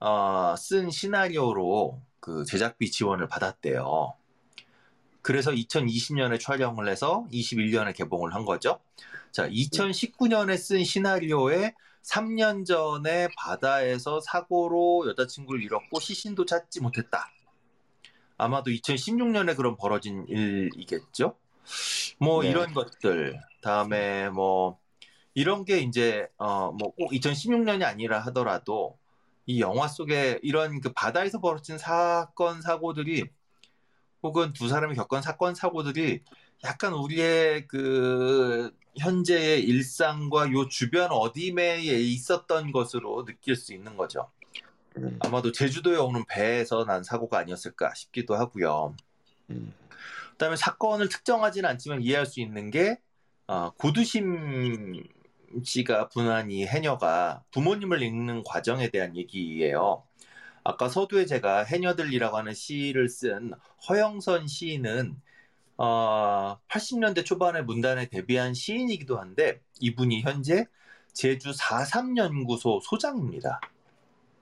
[0.00, 4.12] 어, 쓴 시나리오로 그 제작비 지원을 받았대요.
[5.22, 8.78] 그래서 2020년에 촬영을 해서 21년에 개봉을 한 거죠.
[9.32, 17.30] 자, 2019년에 쓴 시나리오에 3년 전에 바다에서 사고로 여자친구를 잃었고 시신도 찾지 못했다.
[18.36, 21.36] 아마도 2016년에 그런 벌어진 일이겠죠.
[22.18, 22.50] 뭐 네.
[22.50, 24.78] 이런 것들 다음에 뭐
[25.34, 28.98] 이런 게 이제 어뭐 꼭 2016년이 아니라 하더라도
[29.46, 33.24] 이 영화 속에 이런 그 바다에서 벌어진 사건 사고들이
[34.22, 36.22] 혹은 두 사람이 겪은 사건 사고들이
[36.64, 44.30] 약간 우리의 그 현재의 일상과 요 주변 어디매에 있었던 것으로 느낄 수 있는 거죠.
[44.98, 45.18] 음.
[45.20, 48.94] 아마도 제주도에 오는 배에서 난 사고가 아니었을까 싶기도 하고요.
[49.50, 49.72] 음.
[50.32, 52.98] 그다음에 사건을 특정하지는 않지만 이해할 수 있는 게
[53.46, 55.02] 어, 고두심
[55.64, 60.04] 씨가 분한 이 해녀가 부모님을 읽는 과정에 대한 얘기예요.
[60.62, 63.52] 아까 서두에 제가 해녀들이라고 하는 시를 쓴
[63.88, 65.16] 허영선 시인은
[65.82, 70.66] 어, 80년대 초반에 문단에 데뷔한 시인이기도 한데 이분이 현재
[71.14, 73.62] 제주 43연구소 소장입니다.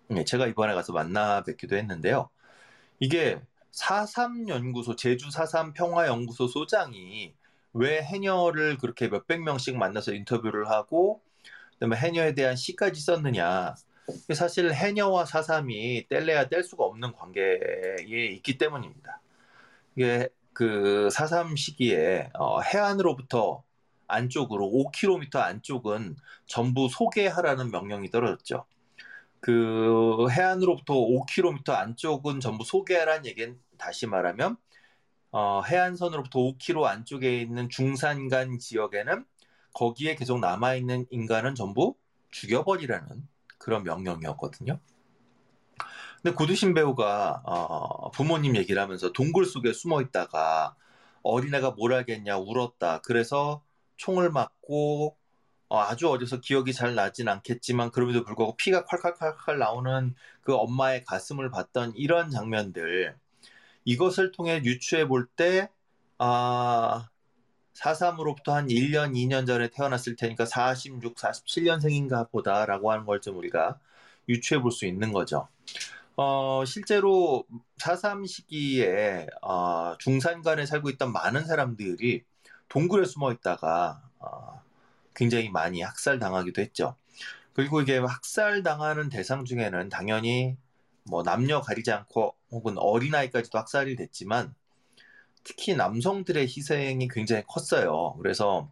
[0.09, 2.29] 네, 제가 이번에 가서 만나 뵙기도 했는데요.
[2.98, 7.35] 이게 43연구소, 제주 43 평화연구소 소장이
[7.72, 11.22] 왜 해녀를 그렇게 몇백 명씩 만나서 인터뷰를 하고,
[11.74, 13.77] 그다음에 해녀에 대한 시까지 썼느냐.
[14.35, 19.20] 사실 해녀와 43이 뗄래야 뗄 수가 없는 관계에 있기 때문입니다.
[19.94, 23.62] 이게 그43 시기에 어, 해안으로부터
[24.09, 26.16] 안쪽으로 5km 안쪽은
[26.47, 28.64] 전부 소개하라는 명령이 떨어졌죠.
[29.40, 34.57] 그 해안으로부터 5km 안쪽은 전부 소개하라는 얘기는 다시 말하면
[35.31, 39.25] 어, 해안선으로부터 5km 안쪽에 있는 중산간 지역에는
[39.75, 41.94] 거기에 계속 남아있는 인간은 전부
[42.31, 44.81] 죽여버리라는 그런 명령이었거든요.
[46.29, 50.77] 근데 고두신 배우가 어, 부모님 얘기를 하면서 동굴 속에 숨어 있다가
[51.23, 53.01] 어린애가 뭘 알겠냐 울었다.
[53.03, 53.62] 그래서
[53.97, 55.17] 총을 맞고
[55.71, 61.51] 어, 아주 어려서 기억이 잘 나진 않겠지만 그럼에도 불구하고 피가 콸콸콸콸 나오는 그 엄마의 가슴을
[61.51, 63.17] 봤던 이런 장면들
[63.85, 65.71] 이것을 통해 유추해 볼때
[66.19, 67.09] 아,
[67.75, 73.79] 43으로부터 한 1년, 2년 전에 태어났을 테니까 46, 47년생인가 보다라고 하는 걸 좀 우리가
[74.29, 75.49] 유추해 볼 수 있는 거죠.
[76.21, 77.45] 어, 실제로
[77.79, 82.25] 4.3 시기에 어, 중산간에 살고 있던 많은 사람들이
[82.69, 84.61] 동굴에 숨어 있다가 어,
[85.15, 86.97] 굉장히 많이 학살당하기도 했죠.
[87.53, 90.57] 그리고 이게 학살당하는 대상 중에는 당연히
[91.05, 94.57] 뭐 남녀 가리지 않고 혹은 어린아이까지도 학살이 됐지만
[95.45, 98.17] 특히 남성들의 희생이 굉장히 컸어요.
[98.21, 98.69] 그래서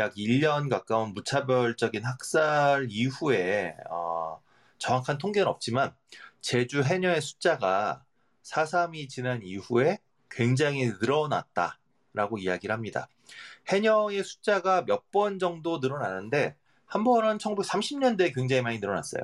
[0.00, 4.42] 약 1년 가까운 무차별적인 학살 이후에 어,
[4.78, 5.94] 정확한 통계는 없지만
[6.40, 8.04] 제주 해녀의 숫자가
[8.42, 9.98] 4.3이 지난 이후에
[10.30, 13.08] 굉장히 늘어났다라고 이야기를 합니다.
[13.68, 19.22] 해녀의 숫자가 몇 번 정도 늘어나는데 한 번은 1930년대에 굉장히 많이 늘어났어요.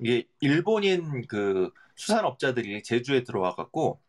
[0.00, 4.00] 이게 일본인 그 수산업자들이 제주에 들어와 갖고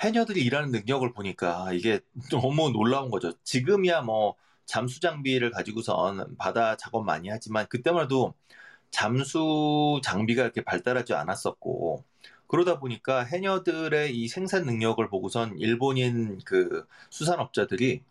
[0.00, 3.32] 해녀들이 일하는 능력을 보니까 이게 너무 놀라운 거죠.
[3.42, 8.34] 지금이야 뭐 잠수 장비를 가지고선 바다 작업 많이 하지만 그때만 해도
[8.90, 12.04] 잠수 장비가 이렇게 발달하지 않았었고
[12.46, 18.02] 그러다 보니까 해녀들의 이 생산 능력을 보고선 일본인 그 수산업자들이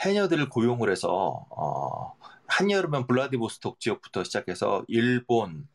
[0.00, 2.14] 해녀들을 고용을 해서 어,
[2.46, 5.68] 한여름엔 블라디보스톡 지역부터 시작해서 일본,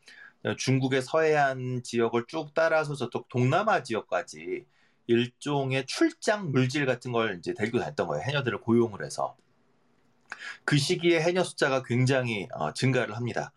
[0.56, 4.64] 중국의 서해안 지역을 쭉 따라서 저쪽 동남아 지역까지
[5.06, 8.22] 일종의 출장 물질 같은 걸 이제 데리고 다녔던 거예요.
[8.24, 9.36] 해녀들을 고용을 해서.
[10.64, 13.52] 그 시기에 해녀 숫자가 굉장히 어, 증가를 합니다.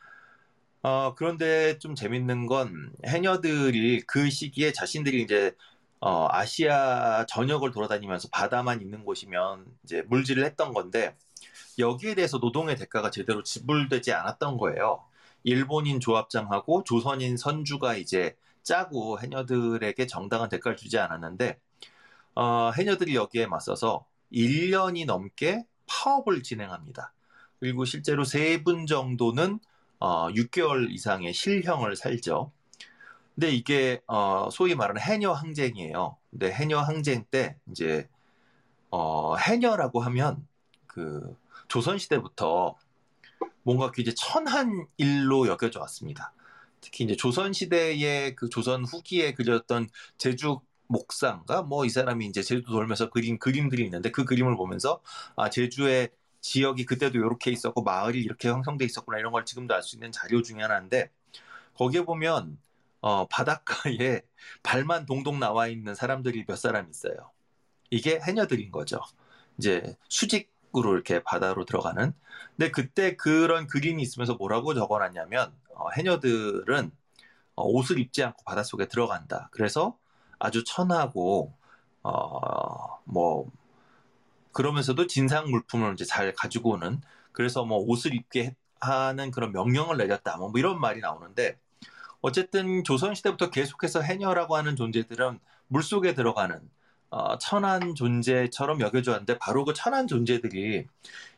[0.84, 5.54] 어, 그런데 좀 재밌는 건 해녀들이 그 시기에 자신들이 이제
[6.02, 11.16] 어, 아시아 전역을 돌아다니면서 바다만 있는 곳이면 이제 물질을 했던 건데
[11.80, 15.06] 여기에 대해서 노동의 대가가 제대로 지불되지 않았던 거예요.
[15.44, 21.60] 일본인 조합장하고 조선인 선주가 이제 짜고 해녀들에게 정당한 대가를 주지 않았는데
[22.36, 27.14] 어, 해녀들이 여기에 맞서서 1년이 넘게 파업을 진행합니다.
[27.60, 29.60] 그리고 실제로 세 분 정도는
[30.04, 32.52] 어, 6개월 이상의 실형을 살죠.
[33.36, 36.18] 근데 이게 어, 소위 말하는 해녀 항쟁이에요.
[36.32, 38.08] 근데 해녀 항쟁 때 이제
[38.92, 40.48] 어, 해녀라고 하면
[40.88, 41.36] 그
[41.68, 42.76] 조선 시대부터
[43.64, 46.34] 뭔가 굉장히 천한 일로 여겨져 왔습니다.
[46.82, 52.64] 특히 이제 조선 시대의 그 조선 후기에 그렸던 제주 목상가 뭐 이 사람이 이제 제주
[52.64, 55.02] 돌면서 그린 그림들이 있는데 그 그림을 보면서
[55.36, 56.10] 아 제주의
[56.44, 60.42] 지역이 그때도 이렇게 있었고 마을이 이렇게 형성돼 있었구나 이런 걸 지금도 알 수 있는 자료
[60.44, 61.10] 중에 하나인데
[61.76, 62.60] 거기에 보면
[63.02, 64.22] 어, 바닷가에
[64.64, 67.32] 발만 동동 나와 있는 사람들이 몇 사람 있어요.
[67.90, 69.00] 이게 해녀들인 거죠.
[69.58, 72.14] 이제 수직으로 이렇게 바다로 들어가는.
[72.58, 76.92] 근데 그때 그런 그림이 있으면서 뭐라고 적어놨냐면 어, 해녀들은
[77.56, 79.50] 어, 옷을 입지 않고 바닷속에 들어간다.
[79.52, 79.98] 그래서
[80.40, 81.54] 아주 천하고
[82.04, 83.50] 어, 뭐
[84.54, 90.38] 그러면서도 진상 물품을 이제 잘 가지고 오는 그래서 뭐 옷을 입게 하는 그런 명령을 내렸다
[90.38, 91.58] 뭐 이런 말이 나오는데
[92.22, 96.62] 어쨌든 조선시대부터 계속해서 해녀라고 하는 존재들은 물속에 들어가는
[97.10, 100.88] 어, 천한 존재처럼 여겨져 왔는데 바로 그 천한 존재들이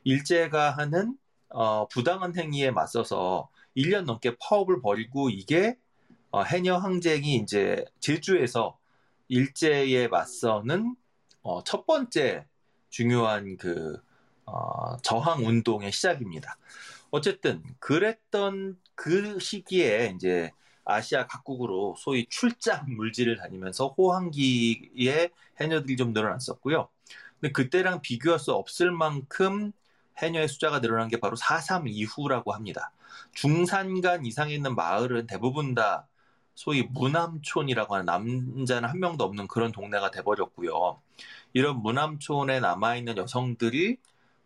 [0.03, 1.17] 일제가 하는
[1.49, 5.75] 어, 부당한 행위에 맞서서 1년 넘게 파업을 벌이고 이게
[6.31, 8.77] 어, 해녀 항쟁이 이제 제주에서
[9.27, 10.95] 일제에 맞서는
[11.41, 12.45] 어, 첫 번째
[12.95, 14.01] 중요한 그
[14.45, 16.57] 어, 저항 운동의 시작입니다.
[17.11, 20.53] 어쨌든 그랬던 그 시기에 이제
[20.85, 25.29] 아시아 각국으로 소위 출장 물질을 다니면서 호황기에
[25.59, 26.87] 해녀들이 좀 늘어났었고요.
[27.41, 29.73] 근데 그때랑 비교할 수 없을 만큼
[30.19, 32.91] 해녀의 숫자가 늘어난 게 바로 4.3 이후라고 합니다.
[33.33, 36.07] 중산간 이상에 있는 마을은 대부분 다
[36.53, 41.01] 소위 무남촌이라고 하는 남자는 한 명도 없는 그런 동네가 돼버렸고요.
[41.55, 43.97] 이런 무남촌에 남아있는 여성들이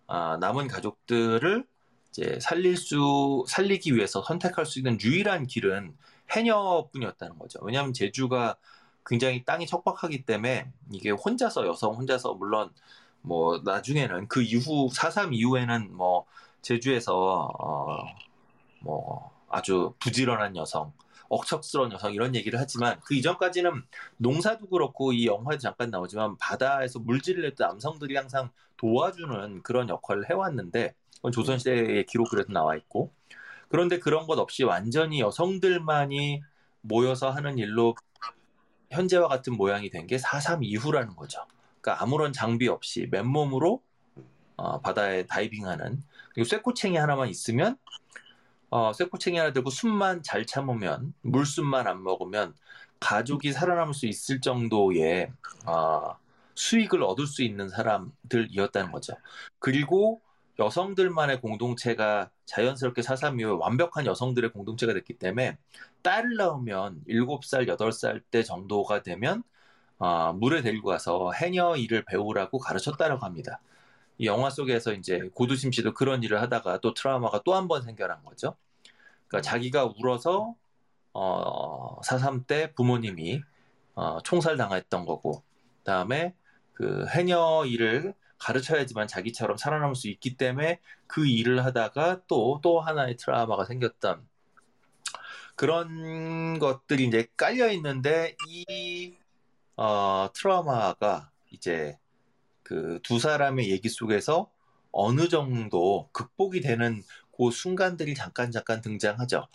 [0.07, 1.65] 아, 남은 가족들을
[2.11, 5.97] 이제 살릴 수 살리기 위해서 선택할 수 있는 유일한 길은
[6.31, 7.59] 해녀뿐이었다는 거죠.
[7.63, 8.57] 왜냐하면 제주가
[9.05, 12.71] 굉장히 땅이 척박하기 때문에 이게 혼자서 여성 혼자서 물론
[13.21, 16.25] 뭐 나중에는 그 이후 4.3 이후에는 뭐
[16.63, 18.29] 제주에서 어
[18.81, 20.93] 뭐 아주 부지런한 여성
[21.29, 23.71] 억척스러운 여성 이런 얘기를 하지만 그 이전까지는
[24.17, 30.93] 농사도 그렇고 이 영화에도 잠깐 나오지만 바다에서 물질을 낼때 남성들이 항상 도와주는 그런 역할을 해왔는데
[31.33, 33.13] 조선시대의 기록으로도 나와 있고
[33.69, 36.41] 그런데 그런 것 없이 완전히 여성들만이
[36.81, 37.95] 모여서 하는 일로
[38.91, 41.45] 현재와 같은 모양이 된 게 4.3 이후라는 거죠.
[41.81, 43.83] 그러니까 아무런 장비 없이 맨몸으로
[44.57, 47.77] 어, 바다에 다이빙하는 그리고 쇠꼬챙이 하나만 있으면
[48.69, 52.53] 어, 쇠꼬챙이 하나 들고 숨만 잘 참으면 물숨만 안 먹으면
[52.99, 55.31] 가족이 살아남을 수 있을 정도의
[55.65, 56.15] 어,
[56.55, 59.13] 수익을 얻을 수 있는 사람들이었다는 거죠.
[59.59, 60.21] 그리고
[60.59, 65.57] 여성들만의 공동체가 자연스럽게 사삼 이후에 완벽한 여성들의 공동체가 됐기 때문에
[66.01, 69.43] 딸을 낳으면 7살, 8살 때 정도가 되면
[69.99, 73.61] 어, 물에 데리고 가서 해녀 일을 배우라고 가르쳤다라고 합니다.
[74.19, 78.23] 이 영화 속에서 이제 고두심 씨도 그런 일을 하다가 또 트라우마가 또 한 번 생겨난
[78.25, 78.55] 거죠.
[79.27, 80.55] 그러니까 자기가 울어서
[81.13, 83.41] 어, 4.3때 부모님이
[83.95, 85.43] 어, 총살 당했던 거고,
[85.79, 86.35] 그 다음에
[86.73, 93.17] 그 해녀 일을 가르쳐야지만 자기처럼 살아남을 수 있기 때문에 그 일을 하다가 또, 또 하나의
[93.17, 94.27] 트라우마가 생겼던
[95.55, 99.17] 그런 것들이 이제 깔려 있는데 이
[99.77, 101.97] 어, 트라우마가 이제
[102.69, 104.51] 그 두 사람의 얘기 속에서
[104.91, 107.01] 어느 정도 극복이 되는
[107.35, 109.47] 그 순간들이 잠깐 잠깐 등장하죠.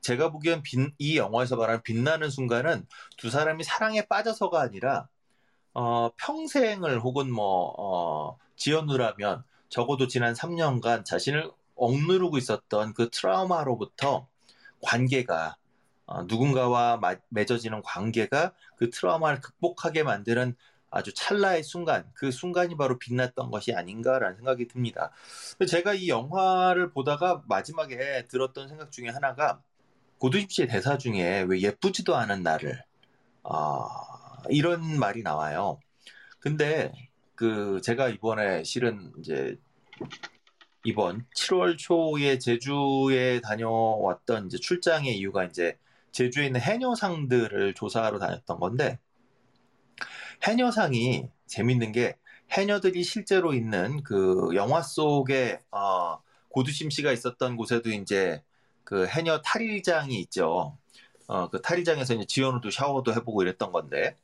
[0.00, 5.08] 제가 보기엔 빛, 이 영화에서 말하는 빛나는 순간은 두 사람이 사랑에 빠져서가 아니라
[5.74, 14.26] 어, 평생을 혹은 뭐 어, 지연우라면 적어도 지난 3년간 자신을 억누르고 있었던 그 트라우마로부터
[14.82, 15.56] 관계가
[16.06, 20.56] 어, 누군가와 마, 맺어지는 관계가 그 트라우마를 극복하게 만드는
[20.90, 25.10] 아주 찰나의 순간, 그 순간이 바로 빛났던 것이 아닌가라는 생각이 듭니다.
[25.66, 29.60] 제가 이 영화를 보다가 마지막에 들었던 생각 중에 하나가
[30.18, 32.82] 고두십 씨의 대사 중에 왜 예쁘지도 않은 나를
[33.42, 33.86] 어,
[34.50, 35.78] 이런 말이 나와요.
[36.40, 36.92] 근데
[37.34, 39.56] 그 제가 이번에 실은 이제
[40.84, 45.76] 이번 7월 초에 제주에 다녀왔던 이제 출장의 이유가 이제
[46.12, 48.98] 제주에 있는 해녀상들을 조사하러 다녔던 건데
[50.46, 52.16] 해녀상이 재밌는 게
[52.52, 56.20] 해녀들이 실제로 있는 그 영화 속에 어,
[56.50, 58.42] 고두심 씨가 있었던 곳에도 이제
[58.84, 60.78] 그 해녀 탈의장이 있죠.
[61.26, 64.16] 어, 그 탈의장에서 이제 지원우도 샤워도 해보고 이랬던 건데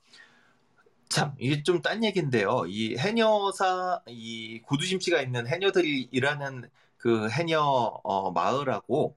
[1.08, 2.64] 참 이게 좀 딴 얘기인데요.
[2.66, 9.16] 이 해녀사 이 고두심 씨가 있는 해녀들이 일하는 그 해녀 어, 마을하고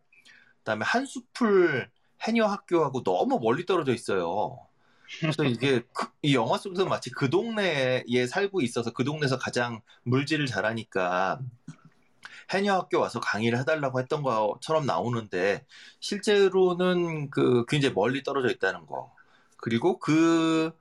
[0.60, 1.90] 그다음에 한수풀
[2.24, 4.67] 해녀 학교하고 너무 멀리 떨어져 있어요.
[5.20, 10.46] 그래서 이게 그, 이 영화 속에서 마치 그 동네에 살고 있어서 그 동네에서 가장 물질을
[10.46, 11.40] 잘하니까
[12.50, 15.66] 해녀 학교 와서 강의를 해달라고 했던 것처럼 나오는데
[16.00, 19.14] 실제로는 그 굉장히 멀리 떨어져 있다는 거.
[19.58, 20.72] 그리고 그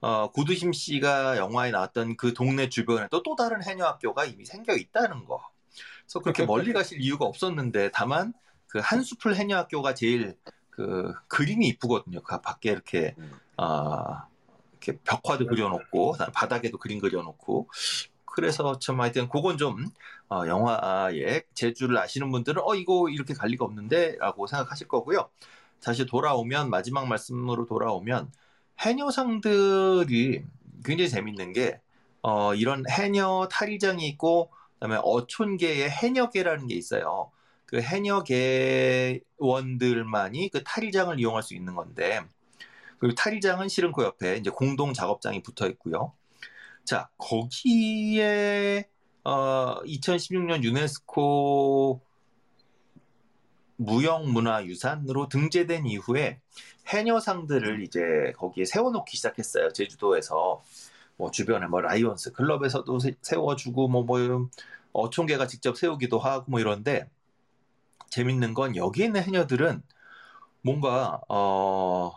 [0.00, 5.24] 어, 고두심 씨가 영화에 나왔던 그 동네 주변에 또또 다른 해녀 학교가 이미 생겨 있다는
[5.26, 5.42] 거.
[6.02, 8.32] 그래서 그렇게 멀리 가실 이유가 없었는데 다만
[8.66, 10.36] 그 한수풀 해녀 학교가 제일
[10.70, 12.22] 그 그림이 이쁘거든요.
[12.22, 13.14] 그 밖에 이렇게
[13.62, 14.26] 아
[14.72, 17.68] 이렇게 벽화도 그려놓고 바닥에도 그림 그려놓고
[18.24, 19.84] 그래서 참 하여튼 그건 좀
[20.30, 25.28] 어, 영화의 제주를 아시는 분들은 어 이거 이렇게 갈 리가 없는데라고 생각하실 거고요.
[25.82, 28.32] 다시 돌아오면 마지막 말씀으로 돌아오면
[28.80, 30.44] 해녀상들이
[30.84, 31.80] 굉장히 재밌는 게
[32.22, 37.30] 어, 이런 해녀 탈의장이 있고 그다음에 어촌계의 해녀계라는 게 있어요.
[37.66, 38.22] 그 해녀
[39.38, 42.22] 개원들만이 그 탈의장을 이용할 수 있는 건데
[43.00, 46.14] 그리고 탈의장은 실은 그 옆에 이제 공동 작업장이 붙어 있고요.
[46.84, 48.88] 자 거기에
[49.24, 52.02] 어, 2016년 유네스코
[53.78, 56.40] 무형문화유산으로 등재된 이후에
[56.88, 59.72] 해녀상들을 이제 거기에 세워놓기 시작했어요.
[59.72, 60.62] 제주도에서
[61.16, 64.18] 뭐 주변에 뭐 라이온스 클럽에서도 세, 세워주고 뭐 뭐
[64.92, 67.08] 어촌계가 직접 세우기도 하고 뭐 이런데
[68.10, 69.82] 재밌는 건 여기 있는 해녀들은
[70.62, 72.12] 뭔가 어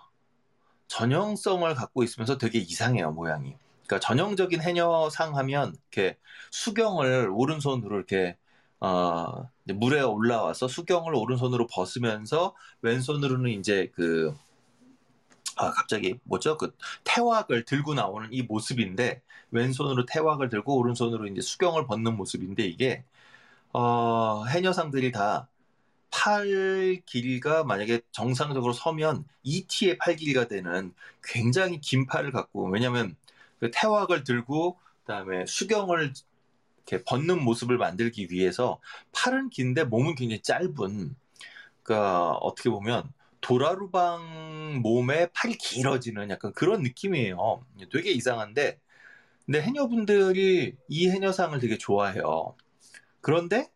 [0.88, 3.56] 전형성을 갖고 있으면서 되게 이상해요 모양이.
[3.86, 6.18] 그러니까 전형적인 해녀상 하면 이렇게
[6.52, 8.38] 수경을 오른손으로 이렇게
[8.80, 14.36] 어, 물에 올라와서 수경을 오른손으로 벗으면서 왼손으로는 이제 그
[15.56, 16.58] 아, 갑자기 뭐죠?
[16.58, 23.04] 그 태왁을 들고 나오는 이 모습인데 왼손으로 태왁을 들고 오른손으로 이제 수경을 벗는 모습인데 이게
[23.74, 25.48] 어, 해녀상들이 다
[26.14, 33.16] 팔 길이가 만약에 정상적으로 서면 ET의 팔 길이가 되는 굉장히 긴 팔을 갖고 왜냐하면
[33.60, 36.14] 그 태왁을 들고 그다음에 수경을
[36.86, 38.80] 이렇게 벗는 모습을 만들기 위해서
[39.12, 41.16] 팔은 긴데 몸은 굉장히 짧은
[41.82, 47.66] 그러니까 어떻게 보면 도라루방 몸에 팔이 길어지는 약간 그런 느낌이에요.
[47.92, 48.80] 되게 이상한데
[49.48, 52.56] 근데 해녀분들이 이 해녀상을 되게 좋아해요.
[53.20, 53.73] 그런데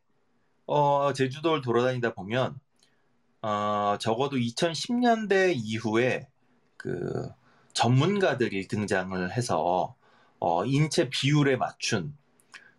[0.68, 2.60] 어, 제주도를 돌아다니다 보면
[3.42, 6.28] 어, 적어도 2010년대 이후에
[6.76, 7.30] 그
[7.74, 9.96] 전문가들이 등장을 해서
[10.40, 12.16] 어, 인체 비율에 맞춘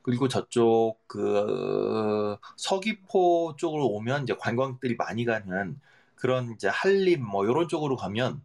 [0.03, 5.81] 그리고 저쪽 그 서귀포 쪽으로 오면 이제 관광들이 많이 가는
[6.15, 8.43] 그런 이제 한림 뭐 이런 쪽으로 가면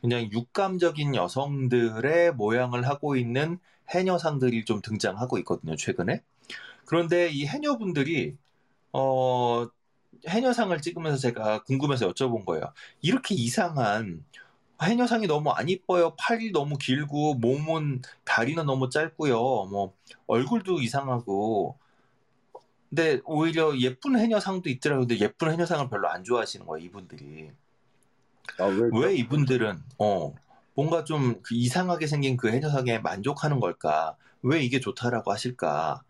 [0.00, 3.58] 굉장히 육감적인 여성들의 모양을 하고 있는
[3.90, 6.22] 해녀상들이 좀 등장하고 있거든요 최근에.
[6.84, 8.36] 그런데 이 해녀분들이
[8.96, 9.68] 어,
[10.28, 12.72] 해녀상을 찍으면서 제가 궁금해서 여쭤본 거예요.
[13.02, 14.24] 이렇게 이상한
[14.82, 16.14] 해녀상이 너무 안 이뻐요.
[16.18, 19.36] 팔이 너무 길고 몸은 다리는 너무 짧고요.
[19.70, 19.94] 뭐
[20.28, 21.78] 얼굴도 이상하고.
[22.90, 25.06] 근데 오히려 예쁜 해녀상도 있더라고요.
[25.06, 27.50] 근데 예쁜 해녀상을 별로 안 좋아하시는 거예요, 이분들이.
[28.58, 30.34] 아, 왜, 왜 이분들은 어
[30.74, 34.16] 뭔가 좀 그 이상하게 생긴 그 해녀상에 만족하는 걸까?
[34.42, 36.02] 왜 이게 좋다라고 하실까?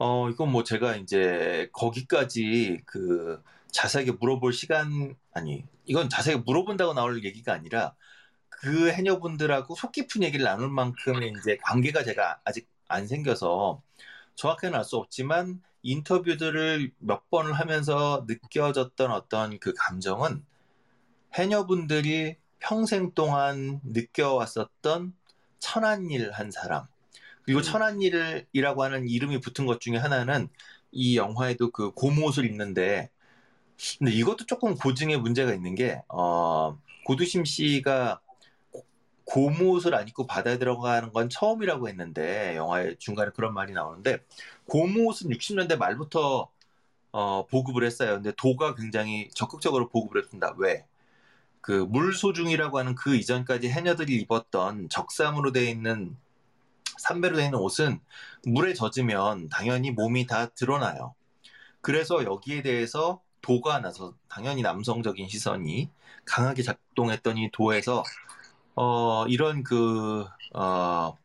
[0.00, 7.24] 어, 이건 뭐 제가 이제 거기까지 그 자세하게 물어볼 시간, 아니, 이건 자세하게 물어본다고 나올
[7.24, 7.94] 얘기가 아니라
[8.50, 13.82] 그 해녀분들하고 속 깊은 얘기를 나눌 만큼의 이제 관계가 제가 아직 안 생겨서
[14.36, 20.44] 정확히는 알 수 없지만 인터뷰들을 몇 번을 하면서 느껴졌던 어떤 그 감정은
[21.34, 25.14] 해녀분들이 평생 동안 느껴왔었던
[25.58, 26.86] 천한 일 한 사람,
[27.50, 30.48] 그리고 천안일이라고 하는 이름이 붙은 것 중에 하나는
[30.92, 33.10] 이 영화에도 그 고무옷을 입는데
[33.98, 38.20] 근데 이것도 조금 고증의 문제가 있는 게 어, 고두심 씨가
[39.24, 44.18] 고무옷을 안 입고 바다에 들어가는 건 처음이라고 했는데 영화의 중간에 그런 말이 나오는데
[44.66, 46.48] 고무옷은 60년대 말부터
[47.10, 48.14] 어, 보급을 했어요.
[48.14, 50.54] 근데 도가 굉장히 적극적으로 보급을 했습니다.
[50.56, 50.84] 왜?
[51.60, 56.16] 그 물소중이라고 하는 그 이전까지 해녀들이 입었던 적삼으로 되어 있는
[57.00, 58.00] 삼배로 되어 있는 옷은
[58.44, 61.14] 물에 젖으면 당연히 몸이 다 드러나요.
[61.80, 65.90] 그래서 여기에 대해서 도가 나서 당연히 남성적인 시선이
[66.24, 68.04] 강하게 작동했더니 도에서
[68.74, 71.16] 어, 이런 그 어,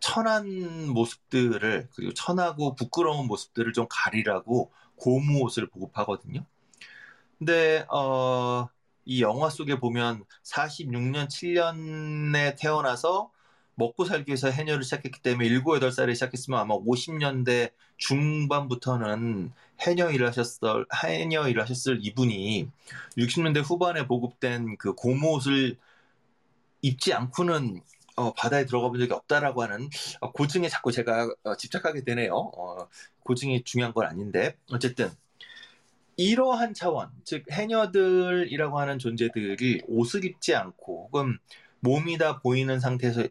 [0.00, 6.44] 천한 모습들을 그리고 천하고 부끄러운 모습들을 좀 가리라고 고무 옷을 보급하거든요.
[7.38, 8.68] 근데 어,
[9.04, 13.30] 이 영화 속에 보면 46년 7년에 태어나서
[13.76, 20.86] 먹고 살기 위해서 해녀를 시작했기 때문에 7, 8살에 시작했으면 아마 50년대 중반부터는 해녀 일을 하셨을,
[21.04, 22.68] 해녀 일을 하셨을 이분이
[23.18, 25.76] 60년대 후반에 보급된 그 고무옷을
[26.82, 27.80] 입지 않고는
[28.16, 32.32] 어, 바다에 들어가 본 적이 없다라고 하는 어, 고증에 자꾸 제가 어, 집착하게 되네요.
[32.34, 32.88] 어,
[33.24, 35.10] 고증이 중요한 건 아닌데 어쨌든
[36.16, 41.38] 이러한 차원, 즉 해녀들이라고 하는 존재들이 옷을 입지 않고 혹은
[41.80, 43.24] 몸이 다 보이는 상태에서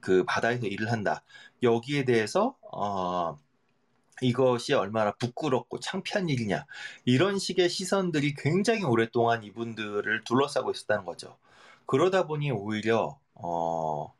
[0.00, 1.22] 그 바다에서 일을 한다.
[1.62, 3.36] 여기에 대해서 어,
[4.22, 6.66] 이것이 얼마나 부끄럽고 창피한 일이냐
[7.04, 11.36] 이런 식의 시선들이 굉장히 오랫동안 이분들을 둘러싸고 있었다는 거죠.
[11.86, 14.12] 그러다 보니 오히려 어,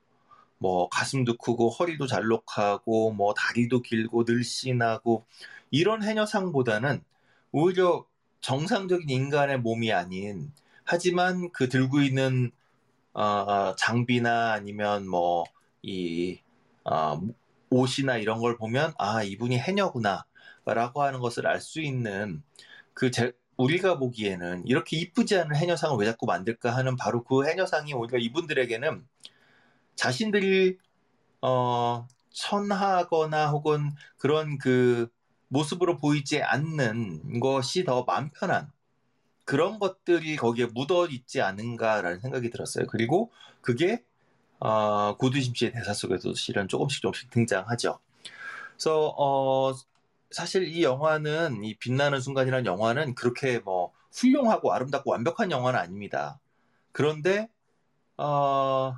[0.59, 5.25] 뭐 가슴도 크고 허리도 잘록하고 뭐 다리도 길고 늘씬하고
[5.71, 7.03] 이런 해녀상보다는
[7.53, 8.05] 오히려
[8.41, 10.53] 정상적인 인간의 몸이 아닌
[10.85, 12.53] 하지만 그 들고 있는
[13.13, 15.45] 어, 장비나 아니면 뭐
[15.83, 16.41] 이
[16.85, 17.21] 어,
[17.71, 20.25] 옷이나 이런 걸 보면 아 이분이 해녀구나
[20.67, 22.43] 라고 하는 것을 알 수 있는
[22.95, 27.95] 그 제, 우리가 보기에는 이렇게 이쁘지 않은 해녀상을 왜 자꾸 만들까 하는 바로 그 해녀상이
[27.95, 29.07] 오히려 이분들에게는
[29.97, 30.79] 자신들이
[31.43, 35.09] 어 천하거나 혹은 그런 그
[35.49, 38.71] 모습으로 보이지 않는 것이 더 마음 편한
[39.45, 42.87] 그런 것들이 거기에 묻어 있지 않은가라는 생각이 들었어요.
[42.87, 44.05] 그리고 그게
[44.61, 48.01] 어, 고두심 씨의 대사 속에도 실은 조금씩 조금씩 등장하죠.
[48.73, 49.75] 그래서 어,
[50.31, 56.41] 사실 이 영화는 이 빛나는 순간이라는 영화는 그렇게 뭐 훌륭하고 아름답고 완벽한 영화는 아닙니다.
[56.93, 57.49] 그런데
[58.17, 58.97] 어,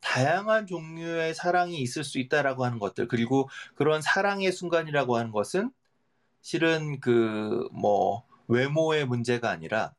[0.00, 5.72] 다양한 종류의 사랑이 있을 수 있다라고 하는 것들 그리고 그런 사랑의 순간이라고 하는 것은
[6.42, 9.94] 실은 그 뭐 외모의 문제가 아니라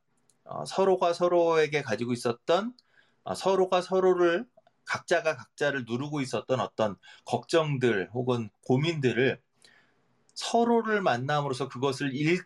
[0.46, 2.74] 어, 서로가 서로에게 가지고 있었던
[3.24, 4.46] 어, 서로가 서로를
[4.86, 9.40] 각자가 각자를 누르고 있었던 어떤 걱정들 혹은 고민들을
[10.34, 12.44] 서로를 만남으로써 그것을 일,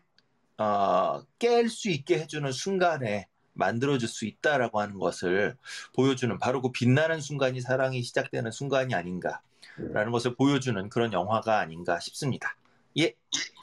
[0.57, 5.57] 어, 깰 수 있게 해주는 순간에 만들어줄 수 있다라고 하는 것을
[5.93, 12.55] 보여주는 바로 그 빛나는 순간이 사랑이 시작되는 순간이 아닌가라는 것을 보여주는 그런 영화가 아닌가 싶습니다.
[12.97, 13.13] 예,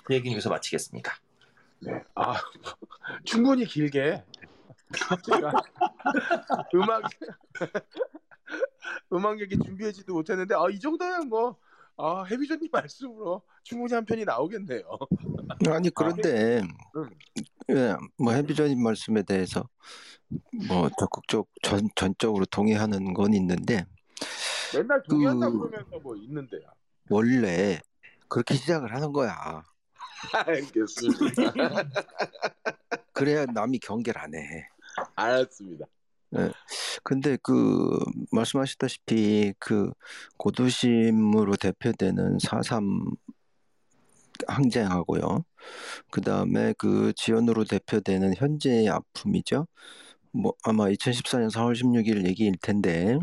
[0.05, 1.13] 그 얘기는 여기서 마치겠습니다.
[1.81, 2.03] 네.
[2.15, 2.35] 아,
[3.25, 4.23] 충분히 길게
[6.75, 7.03] 음악
[9.13, 11.57] 음악 얘기 준비하지도 못했는데 아, 이 정도면 뭐
[11.97, 14.83] 아, 해비조님 말씀으로 충분히 한 편이 나오겠네요.
[15.69, 16.63] 아니 그런데
[16.97, 17.11] 음.
[17.71, 19.69] 예, 뭐 해비전님 말씀에 대해서
[20.69, 23.87] 뭐 적극적 전, 전적으로 동의하는 건 있는데
[24.75, 26.63] 맨날 동의한다 그- 그러면서 뭐 있는데요.
[27.11, 27.81] 원래
[28.29, 29.63] 그렇게 시작을 하는 거야.
[30.33, 31.43] 알겠습니다.
[33.13, 34.69] 그래야 남이 경계를 안 해.
[35.15, 35.87] 알았습니다.
[37.03, 37.99] 근데 그
[38.33, 39.91] 말씀하셨다시피 그
[40.39, 43.11] 고도심으로 대표되는 4.3
[44.49, 45.45] 항쟁하고요.
[46.11, 49.67] 그 다음에 그 지연으로 대표되는 현재의 아픔이죠.
[50.33, 53.19] 뭐 아마 2014년 4월 16일 얘기일 텐데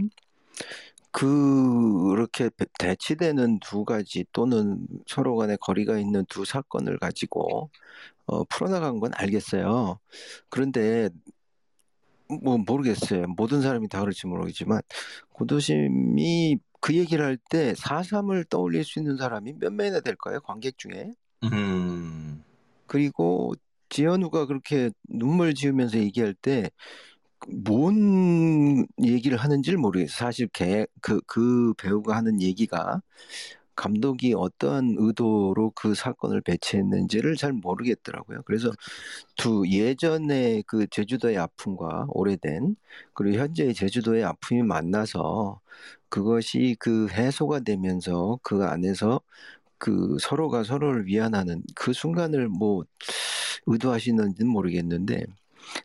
[1.11, 7.69] 그렇게 배- 대치되는 두 가지 또는 서로 간에 거리가 있는 두 사건을 가지고
[8.27, 9.99] 어, 풀어나간 건 알겠어요.
[10.49, 11.09] 그런데
[12.43, 13.27] 뭐 모르겠어요.
[13.37, 14.81] 모든 사람이 다 그럴지 모르겠지만
[15.33, 20.39] 고도심이 그 얘기를 할 때 4.3을 떠올릴 수 있는 사람이 몇 명이나 될까요?
[20.41, 21.11] 관객 중에.
[21.43, 22.43] 음,
[22.87, 23.53] 그리고
[23.89, 26.69] 지현우가 그렇게 눈물 지으면서 얘기할 때
[27.65, 30.15] 뭔 얘기를 하는지를 모르겠어요.
[30.15, 33.01] 사실 걔, 그, 그 배우가 하는 얘기가
[33.75, 38.41] 감독이 어떠한 의도로 그 사건을 배치했는지를 잘 모르겠더라고요.
[38.45, 38.71] 그래서
[39.37, 42.75] 두 예전의 그 제주도의 아픔과 오래된
[43.13, 45.59] 그리고 현재의 제주도의 아픔이 만나서
[46.09, 49.21] 그것이 그 해소가 되면서 그 안에서
[49.79, 52.83] 그 서로가 서로를 위안하는 그 순간을 뭐
[53.67, 55.25] 의도하시는지는 모르겠는데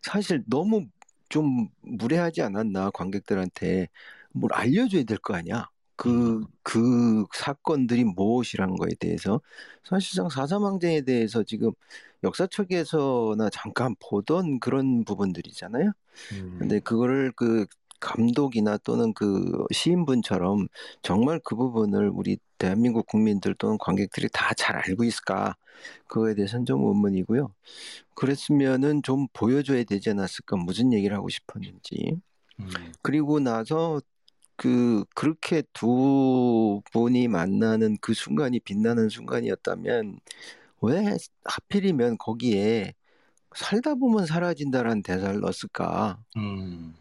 [0.03, 0.87] 사실 너무
[1.29, 3.89] 좀 무례하지 않았나 관객들한테
[4.33, 5.69] 뭘 알려줘야 될 거 아니야.
[5.97, 9.41] 그, 그 사건들이 무엇이라는 거에 대해서
[9.85, 11.73] 사실상 사사망쟁에 대해서 지금
[12.25, 15.93] 역사책에서나 잠깐 보던 그런 부분들이잖아요.
[16.33, 16.57] 음.
[16.59, 17.67] 근데 그거를 그
[18.01, 20.69] 감독이나 또는 그 시인분처럼
[21.03, 25.57] 정말 그 부분을 우리 대한민국 국민들 또는 관객들이 다 잘 알고 있을까?
[26.09, 27.53] 그거에 대해서는 좀 의문이고요.
[28.15, 30.57] 그랬으면은 좀 보여줘야 되지 않았을까?
[30.57, 32.21] 무슨 얘기를 하고 싶었는지.
[32.61, 32.69] 음.
[33.03, 34.01] 그리고 나서
[34.57, 40.19] 그 그렇게 두 분이 만나는 그 순간이 빛나는 순간이었다면
[40.83, 42.95] 왜 하필이면 거기에
[43.55, 46.19] 살다 보면 사라진다라는 대사를 넣었을까?
[46.37, 46.95] 음.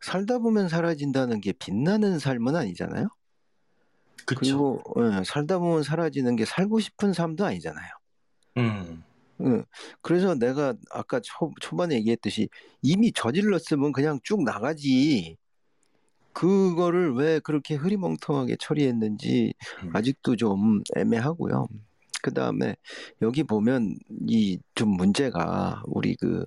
[0.00, 3.08] 살다 보면 사라진다는 게 빛나는 삶은 아니잖아요.
[4.24, 4.38] 그쵸.
[4.38, 7.88] 그리고 예, 살다 보면 사라지는 게 살고 싶은 삶도 아니잖아요.
[8.58, 9.02] 음.
[9.42, 9.64] 예,
[10.00, 12.48] 그래서 내가 아까 초, 초반에 얘기했듯이
[12.82, 15.36] 이미 저질렀으면 그냥 쭉 나가지.
[16.32, 19.54] 그거를 왜 그렇게 흐리멍텅하게 처리했는지
[19.84, 19.90] 음.
[19.94, 21.66] 아직도 좀 애매하고요.
[22.22, 22.76] 그 다음에
[23.22, 23.96] 여기 보면
[24.28, 26.44] 이 좀 문제가 우리 그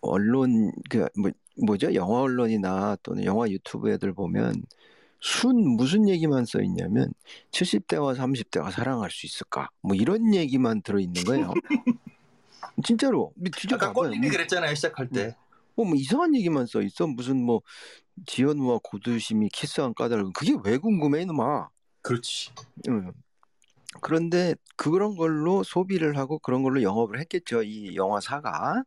[0.00, 1.30] 언론 그 뭐,
[1.66, 4.54] 뭐죠 영화 언론이나 또는 영화 유튜브 애들 보면
[5.20, 7.12] 순 무슨 얘기만 써 있냐면
[7.50, 11.52] 70대와 30대가 사랑할 수 있을까 뭐 이런 얘기만 들어 있는 거예요.
[12.84, 13.32] 진짜로
[13.86, 13.92] 아까.
[13.92, 15.36] 꼴님이 그랬잖아요 시작할 때.
[15.76, 17.06] 어, 뭐 이상한 얘기만 써 있어.
[17.06, 17.62] 무슨 뭐
[18.26, 21.68] 지연우와 고두심이 키스한 까닭 그게 왜 궁금해 이놈아.
[22.02, 22.50] 그렇지.
[22.88, 23.12] 응.
[24.00, 27.62] 그런데 그런 걸로 소비를 하고 그런 걸로 영업을 했겠죠.
[27.62, 28.82] 이 영화사가.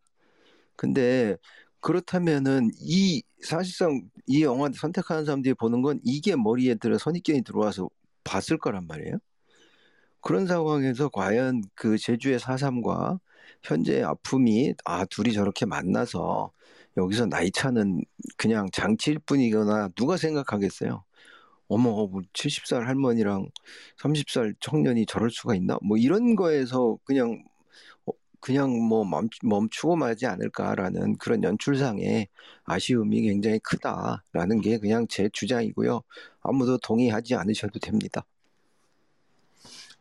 [0.76, 1.38] 근데
[1.80, 7.90] 그렇다면은 이 사실상 이 영화 선택하는 사람들이 보는 건 이게 머리에 들어 선입견이 들어와서
[8.24, 9.18] 봤을 거란 말이에요.
[10.22, 13.20] 그런 상황에서 과연 그 제주의 사삼과
[13.64, 16.52] 현재의 아픔이 아 둘이 저렇게 만나서
[16.98, 18.04] 여기서 나이 차는
[18.38, 21.04] 그냥 장치일 뿐이거나 누가 생각하겠어요.
[21.68, 23.48] 어머, 뭐 70살 할머니랑
[23.98, 25.78] 30살 청년이 저럴 수가 있나?
[25.82, 27.44] 뭐 이런 거에서 그냥
[28.06, 28.12] 어,
[28.42, 32.28] 그냥 뭐 멈, 멈추고 마지 않을까라는 그런 연출상의
[32.66, 36.02] 아쉬움이 굉장히 크다라는 게 그냥 제 주장이고요.
[36.42, 38.26] 아무도 동의하지 않으셔도 됩니다.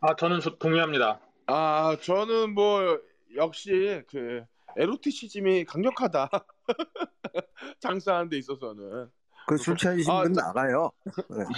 [0.00, 1.20] 아, 저는 조- 동의합니다.
[1.46, 2.98] 아 저는 뭐
[3.36, 4.42] 역시 그
[4.76, 6.30] 에로티시즘이 강력하다.
[7.80, 9.10] 장사하는 데 있어서는.
[9.46, 10.90] 그술 취하신 아, 나가요.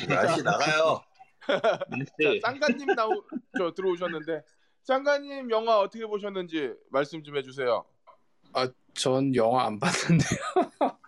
[0.07, 0.15] 네.
[0.15, 1.01] 아저씨 나가요.
[2.19, 2.41] 네.
[2.41, 3.11] 짱가님 나오
[3.59, 4.43] 저 들어오셨는데
[4.85, 7.85] 짱가님 영화 어떻게 보셨는지 말씀 좀 해주세요.
[8.95, 10.41] 전 영화 안 봤는데요.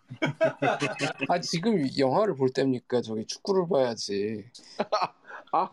[1.28, 3.02] 아 지금 영화를 볼 때입니까?
[3.02, 4.44] 저기 축구를 봐야지.
[5.52, 5.70] 아,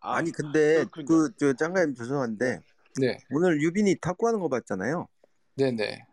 [0.00, 1.06] 아니 근데 그렇군요.
[1.06, 2.60] 그저 짱가님 죄송한데
[3.00, 5.08] 네, 오늘 유빈이 탁구하는 거 봤잖아요.
[5.56, 6.04] 네, 네.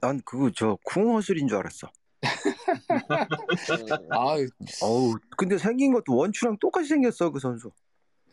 [0.00, 1.88] 난 그거 저 궁허술인 줄 알았어.
[4.10, 4.36] 아
[4.82, 7.70] 어우 근데 생긴 것도 원추랑 똑같이 생겼어 그 선수.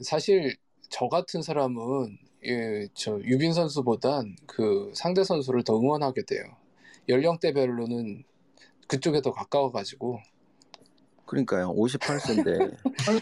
[0.01, 0.55] 사실
[0.89, 6.43] 저 같은 사람은 예, 저 유빈 선수보단 그 상대 선수를 더 응원하게 돼요.
[7.09, 8.23] 연령대별로는
[8.87, 10.19] 그쪽에 더 가까워가지고.
[11.25, 12.77] 그러니까요 58세인데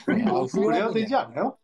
[0.08, 0.94] 아니, 뭐 아, 그래야 훌륭하군요.
[0.94, 1.58] 되지 않아요?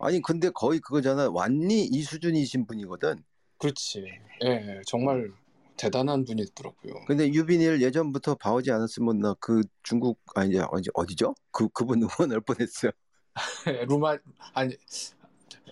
[0.00, 3.22] 아니 근데 거의 그거잖아 완리 이 수준이신 분이거든.
[3.58, 4.04] 그렇지.
[4.44, 5.30] 예, 정말
[5.76, 7.04] 대단한 분이더라고요.
[7.06, 11.34] 근데 유빈이를 예전부터 봐오지 않았으면 나 그 중국 아니 어디 어디죠?
[11.50, 12.92] 그 그분 응원할 뻔했어요.
[13.88, 14.16] 루마
[14.54, 14.76] 아니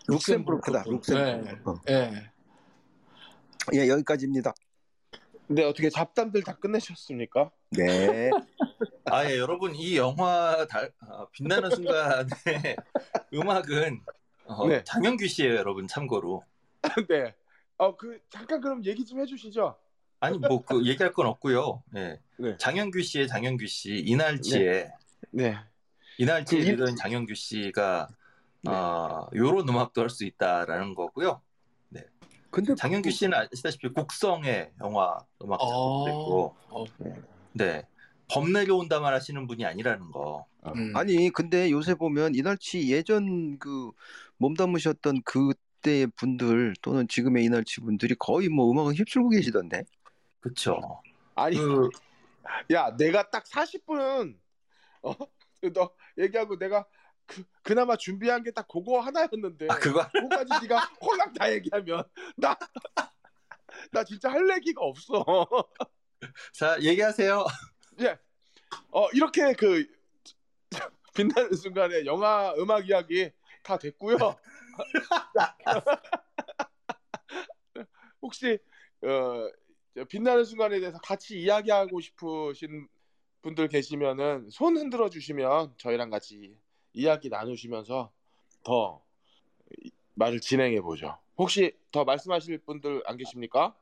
[0.08, 0.84] 룩셈부르크다.
[0.86, 1.12] 룩셈부르크.
[1.12, 1.70] 룩셈부르크.
[1.70, 1.80] 어.
[1.88, 2.30] 예.
[3.74, 4.52] 예 여기까지입니다.
[5.46, 7.50] 근데 어떻게 잡담들 다 끝내셨습니까?
[7.70, 8.30] 네.
[9.04, 12.26] 아, 예, 여러분 이 영화 달, 아, 빛나는 순간의
[13.34, 14.00] 음악은
[14.46, 14.82] 어, 네.
[14.84, 16.42] 장영규 씨예요, 여러분 참고로.
[17.08, 17.34] 네.
[17.76, 19.76] 어그 잠깐 그럼 얘기 좀 해주시죠.
[20.22, 21.82] 아니 뭐 그 얘기할 건 없고요.
[21.96, 22.18] 예.
[22.36, 22.56] 네.
[22.56, 24.90] 장영규 씨의 장영규 씨, 이날치의
[25.32, 25.56] 네.
[26.18, 28.08] 이날치의 그 이- 리더인 장영규 씨가
[28.62, 28.70] 네.
[28.70, 31.40] 어, 요런 음악도 할 수 있다라는 거고요.
[32.50, 35.64] 근데 장영규 씨는 아시다시피 곡성의 영화 음악 아.
[35.66, 36.84] 작곡도 했고, 어,
[37.54, 37.82] 네.
[38.30, 40.44] 범 내려온다만 하시는 분이 아니라는 거.
[40.76, 40.94] 음.
[40.94, 43.90] 아니 근데 요새 보면 이날치 예전 그
[44.36, 49.84] 몸담으셨던 그때의 분들 또는 지금의 이날치 분들이 거의 뭐 음악을 휩쓸고 계시던데.
[50.42, 51.00] 그쵸.
[51.34, 51.88] 아니 그,
[52.72, 54.38] 야 내가 딱 40분
[55.02, 55.14] 어
[55.72, 56.84] 너 얘기하고 내가
[57.24, 62.02] 그 그나마 준비한 게 딱 그거 하나였는데 아, 그거 그거까지 네가 홀랑 다 얘기하면
[62.36, 62.56] 나
[63.90, 65.24] 나 진짜 할 얘기가 없어.
[66.52, 67.46] 자, 얘기하세요.
[68.00, 68.18] 예.
[68.90, 69.86] 어 이렇게 그
[71.14, 73.30] 빛나는 순간에 영화 음악 이야기
[73.62, 74.16] 다 됐고요.
[78.22, 78.58] 혹시
[79.02, 79.50] 어저
[80.08, 82.88] 빛나는 순간에 대해서 같이 이야기하고 싶으신
[83.42, 86.56] 분들 계시면은 손 흔들어 주시면 저희랑 같이
[86.94, 88.10] 이야기 나누시면서
[88.64, 89.02] 더
[89.82, 91.18] 이- 말을 진행해 보죠.
[91.36, 93.74] 혹시 더 말씀하실 분들 안 계십니까?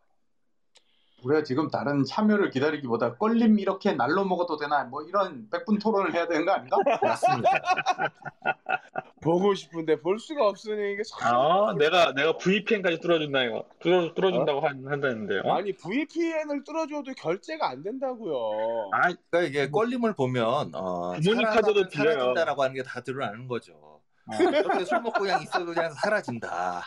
[1.22, 6.26] 우리가 지금 다른 참여를 기다리기보다 껄림 이렇게 날로 먹어도 되나 뭐 이런 백분 토론을 해야
[6.26, 6.78] 되는 거 아닌가?
[7.02, 7.50] 맞습니다.
[9.20, 13.64] 보고 싶은데 볼 수가 없으니 이게 참 아, 내가 내가 VPN까지 뚫어준다 이거.
[13.80, 15.42] 뚫어 뚫어준다고 한 한다는데요.
[15.52, 18.90] 아니 VPN을 뚫어줘도 결제가 안 된다고요.
[18.92, 21.90] 아, 그러니까 이게 껄림을 보면 어, 부모님 카드도.
[21.90, 24.00] 사라진다라고 하는 게 다 드러나는 거죠.
[24.40, 26.82] 이렇게 술 먹고 그냥 있어도 그냥 사라진다.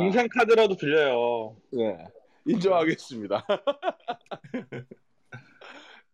[0.00, 1.56] 인생 카드라도 빌려요.
[1.72, 1.96] 네,
[2.46, 3.44] 인정하겠습니다.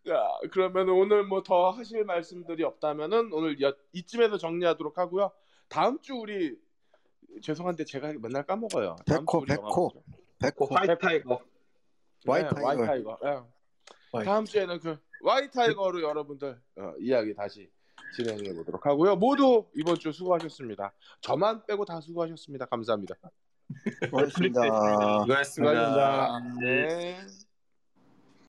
[0.06, 5.30] 자, 그러면 오늘 뭐 더 하실 말씀들이 없다면은 오늘 여- 이쯤에서 정리하도록 하고요.
[5.68, 6.56] 다음 주 우리
[7.42, 8.96] 죄송한데 제가 맨날 까먹어요.
[9.06, 9.90] 백호, 백호.
[10.38, 11.40] 백호 White Tiger.
[12.26, 12.48] White 네,
[12.86, 13.18] Tiger.
[13.24, 14.24] 예.
[14.24, 17.70] 다음 주에는 그 White Tiger로 여러분들 어, 이야기 다시
[18.16, 19.16] 진행해 보도록 하고요.
[19.16, 20.92] 모두 이번 주 수고하셨습니다.
[21.20, 22.66] 저만 빼고 다 수고하셨습니다.
[22.66, 23.14] 감사합니다.
[24.10, 24.62] 고맙습니다.
[24.62, 25.44] 수고하셨습니다.
[25.44, 26.40] 수고하셨습니다.
[26.60, 27.20] 네.